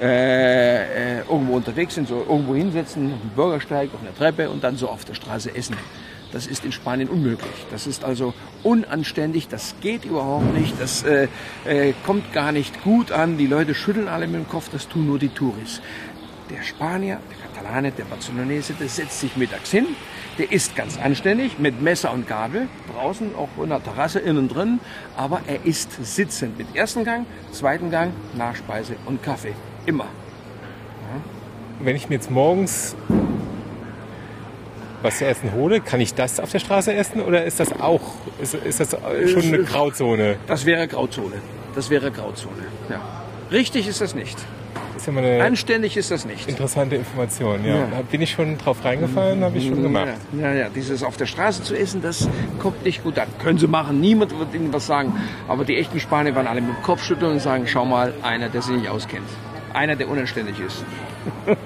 [0.00, 4.64] äh, äh, irgendwo unterwegs sind, so irgendwo hinsetzen, auf dem Bürgersteig, auf einer Treppe und
[4.64, 5.76] dann so auf der Straße essen.
[6.32, 7.66] Das ist in Spanien unmöglich.
[7.70, 11.28] Das ist also unanständig, das geht überhaupt nicht, das äh,
[11.64, 13.38] äh, kommt gar nicht gut an.
[13.38, 15.80] Die Leute schütteln alle mit dem Kopf, das tun nur die Touris.
[16.50, 19.86] Der Spanier, der Katalane, der Barcelonese, der setzt sich mittags hin,
[20.38, 24.80] der isst ganz anständig mit Messer und Gabel, draußen auch in der Terrasse, innen drin,
[25.16, 29.54] aber er isst sitzend mit ersten Gang, zweiten Gang, Nachspeise und Kaffee.
[29.84, 30.04] Immer.
[30.04, 31.20] Ja.
[31.80, 32.96] Wenn ich mir jetzt morgens
[35.02, 38.02] was zu essen hole, kann ich das auf der Straße essen oder ist das auch,
[38.40, 40.36] ist, ist das schon eine Grauzone?
[40.46, 41.36] Das wäre Grauzone.
[41.74, 42.64] Das wäre Grauzone.
[42.88, 43.00] Ja.
[43.50, 44.38] Richtig ist das nicht.
[44.98, 46.48] Ist ja mal eine Anständig ist das nicht.
[46.48, 47.64] interessante Information.
[47.64, 47.76] Ja.
[47.76, 47.86] Ja.
[48.10, 50.08] Bin ich schon drauf reingefallen, habe ich schon gemacht.
[50.38, 52.28] Ja, ja, dieses auf der Straße zu essen, das
[52.58, 53.28] kommt nicht gut an.
[53.40, 55.14] Können sie machen, niemand wird ihnen was sagen.
[55.46, 58.48] Aber die echten Spanier werden alle mit dem Kopf schütteln und sagen, schau mal, einer,
[58.48, 59.28] der sich nicht auskennt.
[59.72, 60.84] Einer, der unanständig ist.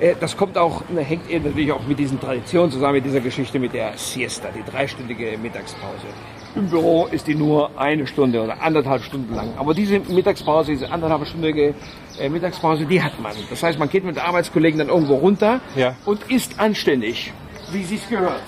[0.00, 3.58] Äh, Das kommt auch, hängt eben natürlich auch mit diesen Traditionen zusammen, mit dieser Geschichte
[3.58, 6.06] mit der Siesta, die dreistündige Mittagspause.
[6.54, 9.50] Im Büro ist die nur eine Stunde oder anderthalb Stunden lang.
[9.56, 11.74] Aber diese Mittagspause, diese anderthalbstündige
[12.18, 13.32] äh, Mittagspause, die hat man.
[13.50, 15.94] Das heißt, man geht mit Arbeitskollegen dann irgendwo runter Ja.
[16.04, 17.32] und isst anständig,
[17.70, 18.40] wie sie es gehört.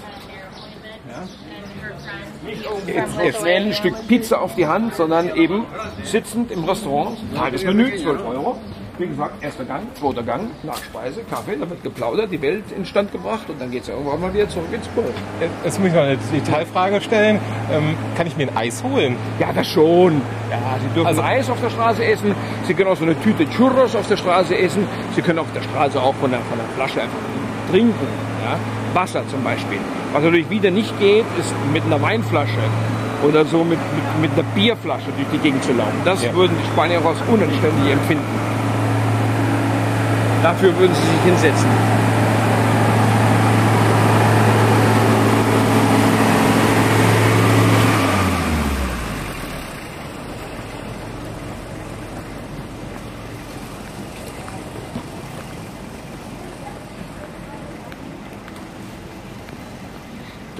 [2.87, 5.65] Jetzt, jetzt wählen ein Stück Pizza auf die Hand, sondern eben
[6.03, 8.59] sitzend im Restaurant, Tagesmenü, 12 Euro.
[9.01, 13.49] Wie gesagt, erster Gang, zweiter Gang, Nachspeise, Kaffee, da wird geplaudert, die Welt instand gebracht
[13.49, 15.07] und dann geht es ja irgendwann mal wieder zurück ins Büro.
[15.65, 17.39] Jetzt muss ich mal eine Detailfrage stellen.
[17.73, 19.17] Ähm, kann ich mir ein Eis holen?
[19.39, 20.21] Ja, das schon.
[20.51, 22.35] Ja, Sie dürfen Also- Eis auf der Straße essen,
[22.67, 24.87] Sie können auch so eine Tüte Churros auf der Straße essen,
[25.17, 27.19] Sie können auf der Straße auch von der, von der Flasche einfach
[27.71, 28.07] trinken.
[28.45, 28.59] Ja?
[28.93, 29.79] Wasser zum Beispiel.
[30.13, 32.59] Was natürlich wieder nicht geht, ist mit einer Weinflasche
[33.27, 35.97] oder so mit, mit, mit einer Bierflasche durch die Gegend zu laufen.
[36.05, 36.35] Das Ja.
[36.35, 38.60] würden die Spanier auch als unanständig empfinden.
[40.43, 41.69] Dafür würden sie sich hinsetzen.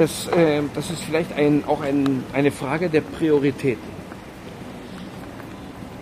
[0.01, 3.83] Das, äh, das ist vielleicht ein, auch ein, eine Frage der Prioritäten.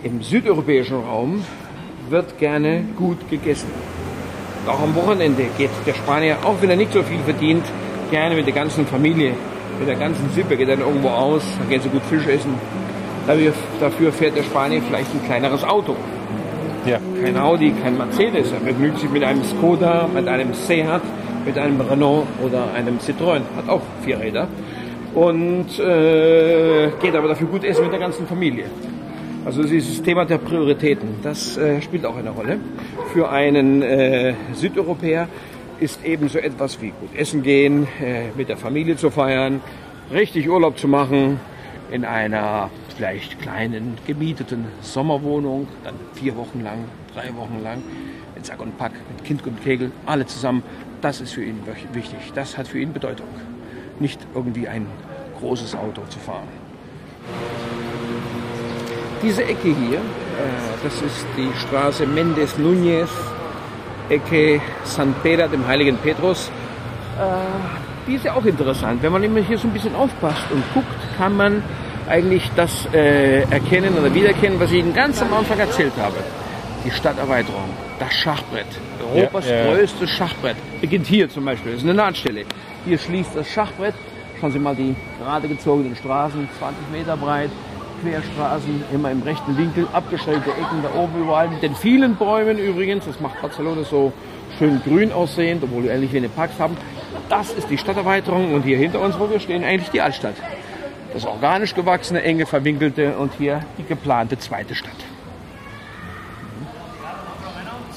[0.03, 1.43] Im südeuropäischen Raum
[2.11, 3.69] wird gerne gut gegessen.
[4.67, 7.65] Auch am Wochenende geht der Spanier, auch wenn er nicht so viel verdient,
[8.11, 9.33] gerne mit der ganzen Familie,
[9.79, 12.53] mit der ganzen Sippe, geht dann irgendwo aus, dann gehen sie gut Fisch essen.
[13.27, 15.95] Dafür, dafür fährt der Spanier vielleicht ein kleineres Auto.
[16.85, 16.99] Ja.
[17.21, 18.51] Kein Audi, kein Mercedes.
[18.51, 21.01] Er begnügt sich mit einem Skoda, mit einem Seat,
[21.45, 23.41] mit einem Renault oder einem Citroën.
[23.55, 24.47] Hat auch vier Räder.
[25.13, 28.65] Und äh, geht aber dafür gut essen mit der ganzen Familie.
[29.45, 32.59] Also dieses Thema der Prioritäten, das äh, spielt auch eine Rolle.
[33.13, 35.27] Für einen äh, Südeuropäer
[35.79, 39.61] ist ebenso etwas wie gut essen gehen, äh, mit der Familie zu feiern,
[40.11, 41.39] richtig Urlaub zu machen,
[41.89, 46.85] in einer vielleicht kleinen gemieteten Sommerwohnung, dann vier Wochen lang,
[47.15, 47.81] drei Wochen lang,
[48.35, 50.61] mit Sack und Pack, mit Kind und Kegel, alle zusammen.
[51.01, 52.19] Das ist für ihn wich- wichtig.
[52.35, 53.27] Das hat für ihn Bedeutung.
[53.99, 54.85] Nicht irgendwie ein
[55.39, 56.47] großes Auto zu fahren.
[59.21, 60.01] Diese Ecke hier, äh,
[60.83, 63.09] das ist die Straße Mendes Núñez,
[64.09, 66.49] Ecke San Pedro, dem heiligen Petrus.
[67.19, 69.03] Äh, die ist ja auch interessant.
[69.03, 71.61] Wenn man immer hier so ein bisschen aufpasst und guckt, kann man
[72.07, 76.15] eigentlich das äh, erkennen oder wiedererkennen, was ich Ihnen ganz am Anfang erzählt habe.
[76.85, 78.67] Die Stadterweiterung, das Schachbrett,
[79.13, 79.73] Europas Ja, ja.
[79.73, 82.45] größtes Schachbrett, beginnt hier zum Beispiel, das ist eine Nahtstelle.
[82.85, 83.93] Hier schließt das Schachbrett,
[84.39, 87.51] schauen Sie mal die gerade gezogenen Straßen, 20 Meter breit,
[88.01, 93.05] Querstraßen, immer im rechten Winkel, abgestellte Ecken da oben überall, mit den vielen Bäumen übrigens,
[93.05, 94.13] das macht Barcelona so
[94.57, 96.77] schön grün aussehend, obwohl wir ähnlich wenig Parks haben.
[97.29, 100.35] Das ist die Stadterweiterung und hier hinter uns, wo wir stehen, eigentlich die Altstadt.
[101.13, 104.91] Das organisch gewachsene, enge verwinkelte und hier die geplante zweite Stadt.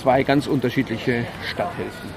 [0.00, 2.10] Zwei ganz unterschiedliche Stadthälften.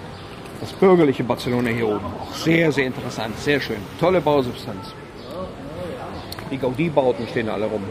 [0.62, 2.06] Das bürgerliche Barcelona hier oben.
[2.06, 3.78] Auch sehr, sehr interessant, sehr schön.
[4.00, 4.94] Tolle Bausubstanz.
[6.52, 7.82] Die Gaudí-Bauten stehen alle rum.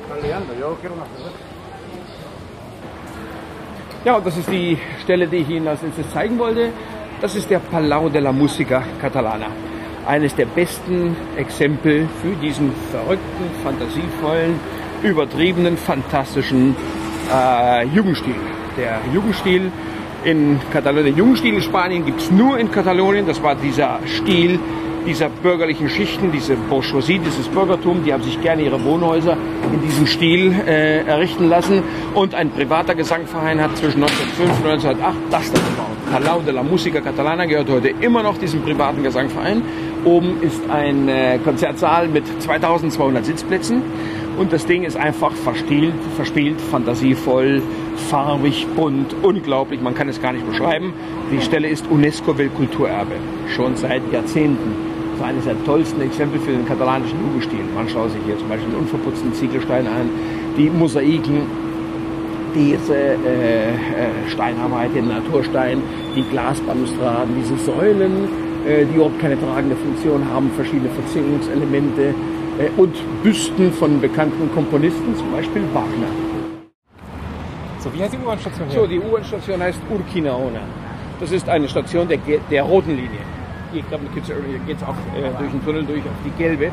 [4.04, 6.70] Ja, und das ist die Stelle, die ich Ihnen als letztes zeigen wollte.
[7.20, 9.46] Das ist der Palau de la Música Catalana.
[10.06, 14.60] Eines der besten Exempel für diesen verrückten, fantasievollen,
[15.02, 16.76] übertriebenen, fantastischen
[17.32, 18.34] äh, Jugendstil.
[18.76, 19.72] Der Jugendstil
[20.24, 23.26] in Katalonien, Jugendstil in Spanien gibt es nur in Katalonien.
[23.26, 24.60] Das war dieser Stil
[25.06, 29.36] dieser bürgerlichen Schichten, diese Bourgeoisie, dieses Bürgertum, die haben sich gerne ihre Wohnhäuser
[29.72, 31.82] in diesem Stil äh, errichten lassen.
[32.14, 35.94] Und ein privater Gesangverein hat zwischen 1905 und 1908 das dann gebaut.
[36.10, 39.62] Palau de la Música Catalana gehört heute immer noch diesem privaten Gesangverein.
[40.04, 43.82] Oben ist ein äh, Konzertsaal mit 2200 Sitzplätzen.
[44.36, 47.62] Und das Ding ist einfach verspielt, verspielt, fantasievoll,
[48.10, 49.80] farbig, bunt, unglaublich.
[49.80, 50.92] Man kann es gar nicht beschreiben.
[51.30, 53.14] Die Stelle ist UNESCO-Weltkulturerbe.
[53.54, 54.93] Schon seit Jahrzehnten.
[55.14, 57.60] Das ist eines der tollsten Exempel für den katalanischen Jugendstil.
[57.72, 60.10] Man schaut sich hier zum Beispiel den unverputzten Ziegelstein an,
[60.58, 61.42] die Mosaiken,
[62.52, 63.74] diese äh, äh,
[64.28, 65.80] Steinarbeit, den Naturstein,
[66.16, 68.28] die Glasbalustraden, diese Säulen,
[68.66, 72.02] äh, die überhaupt keine tragende Funktion haben, verschiedene Verzierungselemente
[72.58, 76.08] äh, und Büsten von bekannten Komponisten, zum Beispiel Wagner.
[77.78, 78.80] So, wie heißt die U-Bahn-Station hier?
[78.80, 80.60] So, die U-Bahn-Station heißt Urkinaona.
[81.20, 82.18] Das ist eine Station der,
[82.50, 83.20] der roten Linie.
[83.74, 83.82] Hier,
[84.66, 86.70] geht es auch äh, durch den Tunnel durch auf die gelbe.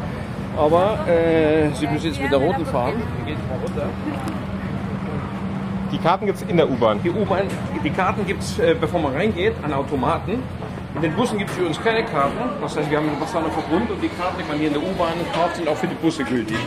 [0.55, 2.93] Aber äh, Sie müssen jetzt mit der roten fahren.
[5.91, 6.99] Die Karten gibt es in der U-Bahn.
[7.03, 7.47] Die U-Bahn,
[7.83, 10.43] die Karten gibt es, äh, bevor man reingeht, an Automaten.
[10.93, 12.37] In den Bussen gibt es für uns keine Karten.
[12.61, 14.83] Das heißt, wir haben einen Wasserner Verbund und die Karten, die man hier in der
[14.83, 16.57] U-Bahn kauft, sind auch für die Busse gültig.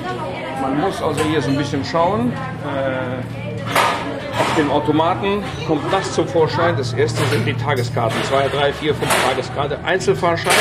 [0.61, 2.33] Man muss also hier so ein bisschen schauen.
[2.33, 3.23] Äh,
[4.57, 6.77] dem Automaten kommt das zum Vorschein.
[6.77, 8.17] Das erste sind die Tageskarten.
[8.25, 9.79] 2, 3, 4, 5 Tageskarte.
[9.85, 10.53] Einzelfahrschein.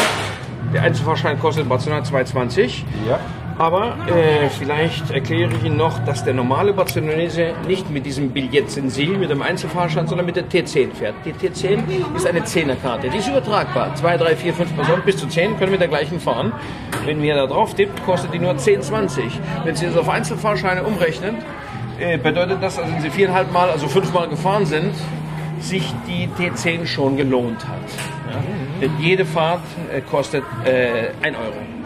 [0.74, 2.84] Der Einzelfahrschein kostet in Barcelona 2,20.
[3.08, 3.20] Ja.
[3.60, 8.72] Aber äh, vielleicht erkläre ich Ihnen noch, dass der normale Barcelonese nicht mit diesem Billett
[8.72, 11.14] Sensil, mit dem Einzelfahrschein, sondern mit der T10 fährt.
[11.24, 11.84] Die T10
[12.16, 13.94] ist eine Zehnerkarte, die ist übertragbar.
[13.94, 16.52] Zwei, drei, vier, fünf Personen bis zu zehn können mit der gleichen fahren.
[17.06, 19.22] Wenn wir da drauf tippt, kostet die nur 10,20.
[19.64, 21.38] Wenn Sie das auf Einzelfahrscheine umrechnen,
[22.00, 24.94] äh, bedeutet das, dass wenn Sie viereinhalb Mal, also fünfmal gefahren sind,
[25.60, 27.78] sich die T10 schon gelohnt hat.
[28.32, 28.44] Ja?
[28.82, 29.62] Denn jede Fahrt
[29.92, 31.83] äh, kostet äh, 1 Euro.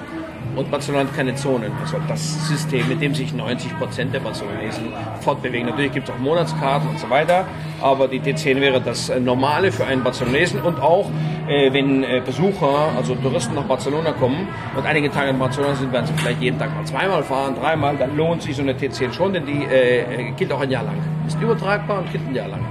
[0.57, 1.71] Und Barcelona hat keine Zonen.
[1.79, 5.67] Also das System, mit dem sich 90 Prozent der Barcelonesen fortbewegen.
[5.67, 7.45] Natürlich gibt es auch Monatskarten und so weiter,
[7.79, 11.11] aber die T10 wäre das äh, Normale für einen Barcelonesen und auch
[11.47, 15.93] äh, wenn äh, Besucher, also Touristen nach Barcelona kommen und einige Tage in Barcelona sind,
[15.93, 19.13] werden sie vielleicht jeden Tag mal zweimal fahren, dreimal, dann lohnt sich so eine T10
[19.13, 20.95] schon, denn die äh, gilt auch ein Jahr lang.
[21.27, 22.65] Ist übertragbar und gilt ein Jahr lang.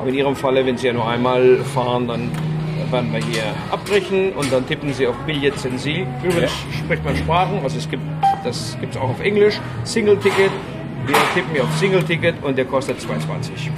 [0.00, 2.30] Aber in Ihrem Falle, wenn Sie ja nur einmal fahren, dann
[2.90, 6.06] werden wir hier abbrechen und dann tippen Sie auf Billet Sensi.
[6.22, 8.02] Übrigens spricht man Sprachen, also es gibt,
[8.44, 9.60] das gibt es auch auf Englisch.
[9.84, 10.50] Single Ticket.
[11.06, 13.70] Wir tippen hier auf Single Ticket und der kostet 2,20.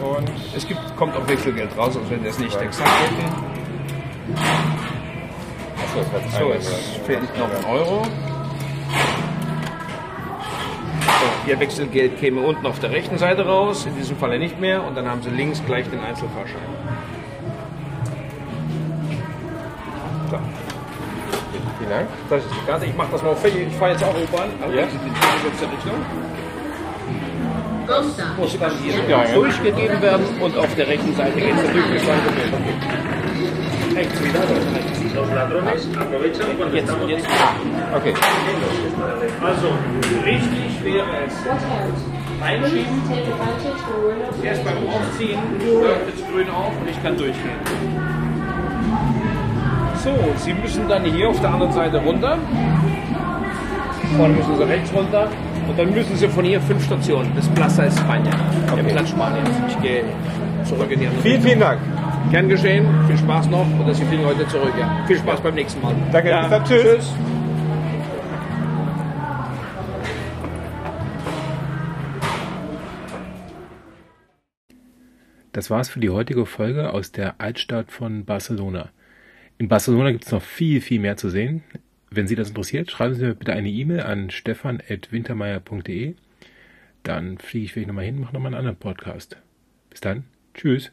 [0.00, 3.50] So, und Es gibt, kommt auch Wechselgeld raus, also wenn wir es nicht exakt hätten.
[6.38, 7.04] So, jetzt ja.
[7.04, 8.06] fehlt noch ein Euro.
[11.18, 14.84] So, Ihr Wechselgeld käme unten auf der rechten Seite raus, in diesem Falle nicht mehr.
[14.84, 16.60] Und dann haben Sie links gleich den Einzelfahrschein.
[20.30, 20.38] So,
[21.78, 22.08] Vielen Dank.
[22.28, 22.86] das ist die Karte.
[22.86, 23.66] Ich mache das mal fertig.
[23.68, 24.50] Ich fahre jetzt auch U-Bahn.
[24.62, 24.82] Also Ja.
[24.84, 26.04] In die letzte Richtung.
[28.36, 33.19] Muss dann hier durchgegeben werden und auf der rechten Seite geht es
[37.08, 37.28] Jetzt.
[37.94, 38.14] Okay.
[39.42, 39.68] Also,
[40.24, 41.34] richtig wäre es
[42.42, 43.02] einschieben,
[44.42, 45.38] erst beim Aufziehen
[45.82, 47.60] läuft es grün auf und ich kann durchgehen.
[50.02, 52.38] So, Sie müssen dann hier auf der anderen Seite runter.
[54.16, 55.28] Vorne müssen Sie rechts runter.
[55.68, 58.30] Und dann müssen Sie von hier fünf Stationen bis Plaza España,
[58.66, 58.92] der Okay.
[58.92, 59.50] Platz Spaniens.
[59.68, 60.04] Ich gehe
[60.64, 61.78] zurück in die andere Vielen, vielen Dank.
[62.30, 62.86] Gern geschehen.
[63.06, 64.72] Viel Spaß noch und Sie fliegen heute zurück.
[64.78, 65.04] Ja.
[65.06, 65.94] Viel Spaß beim nächsten Mal.
[66.12, 66.42] Danke, Ja.
[66.42, 66.64] bis dann.
[66.64, 67.12] Tschüss.
[75.52, 78.90] Das war's für die heutige Folge aus der Altstadt von Barcelona.
[79.58, 81.62] In Barcelona gibt es noch viel, viel mehr zu sehen.
[82.10, 86.14] Wenn Sie das interessiert, schreiben Sie mir bitte eine E-Mail an stefan.wintermeyer.de.
[87.02, 89.36] Dann fliege ich vielleicht nochmal hin, mache nochmal einen anderen Podcast.
[89.90, 90.24] Bis dann.
[90.54, 90.92] Tschüss.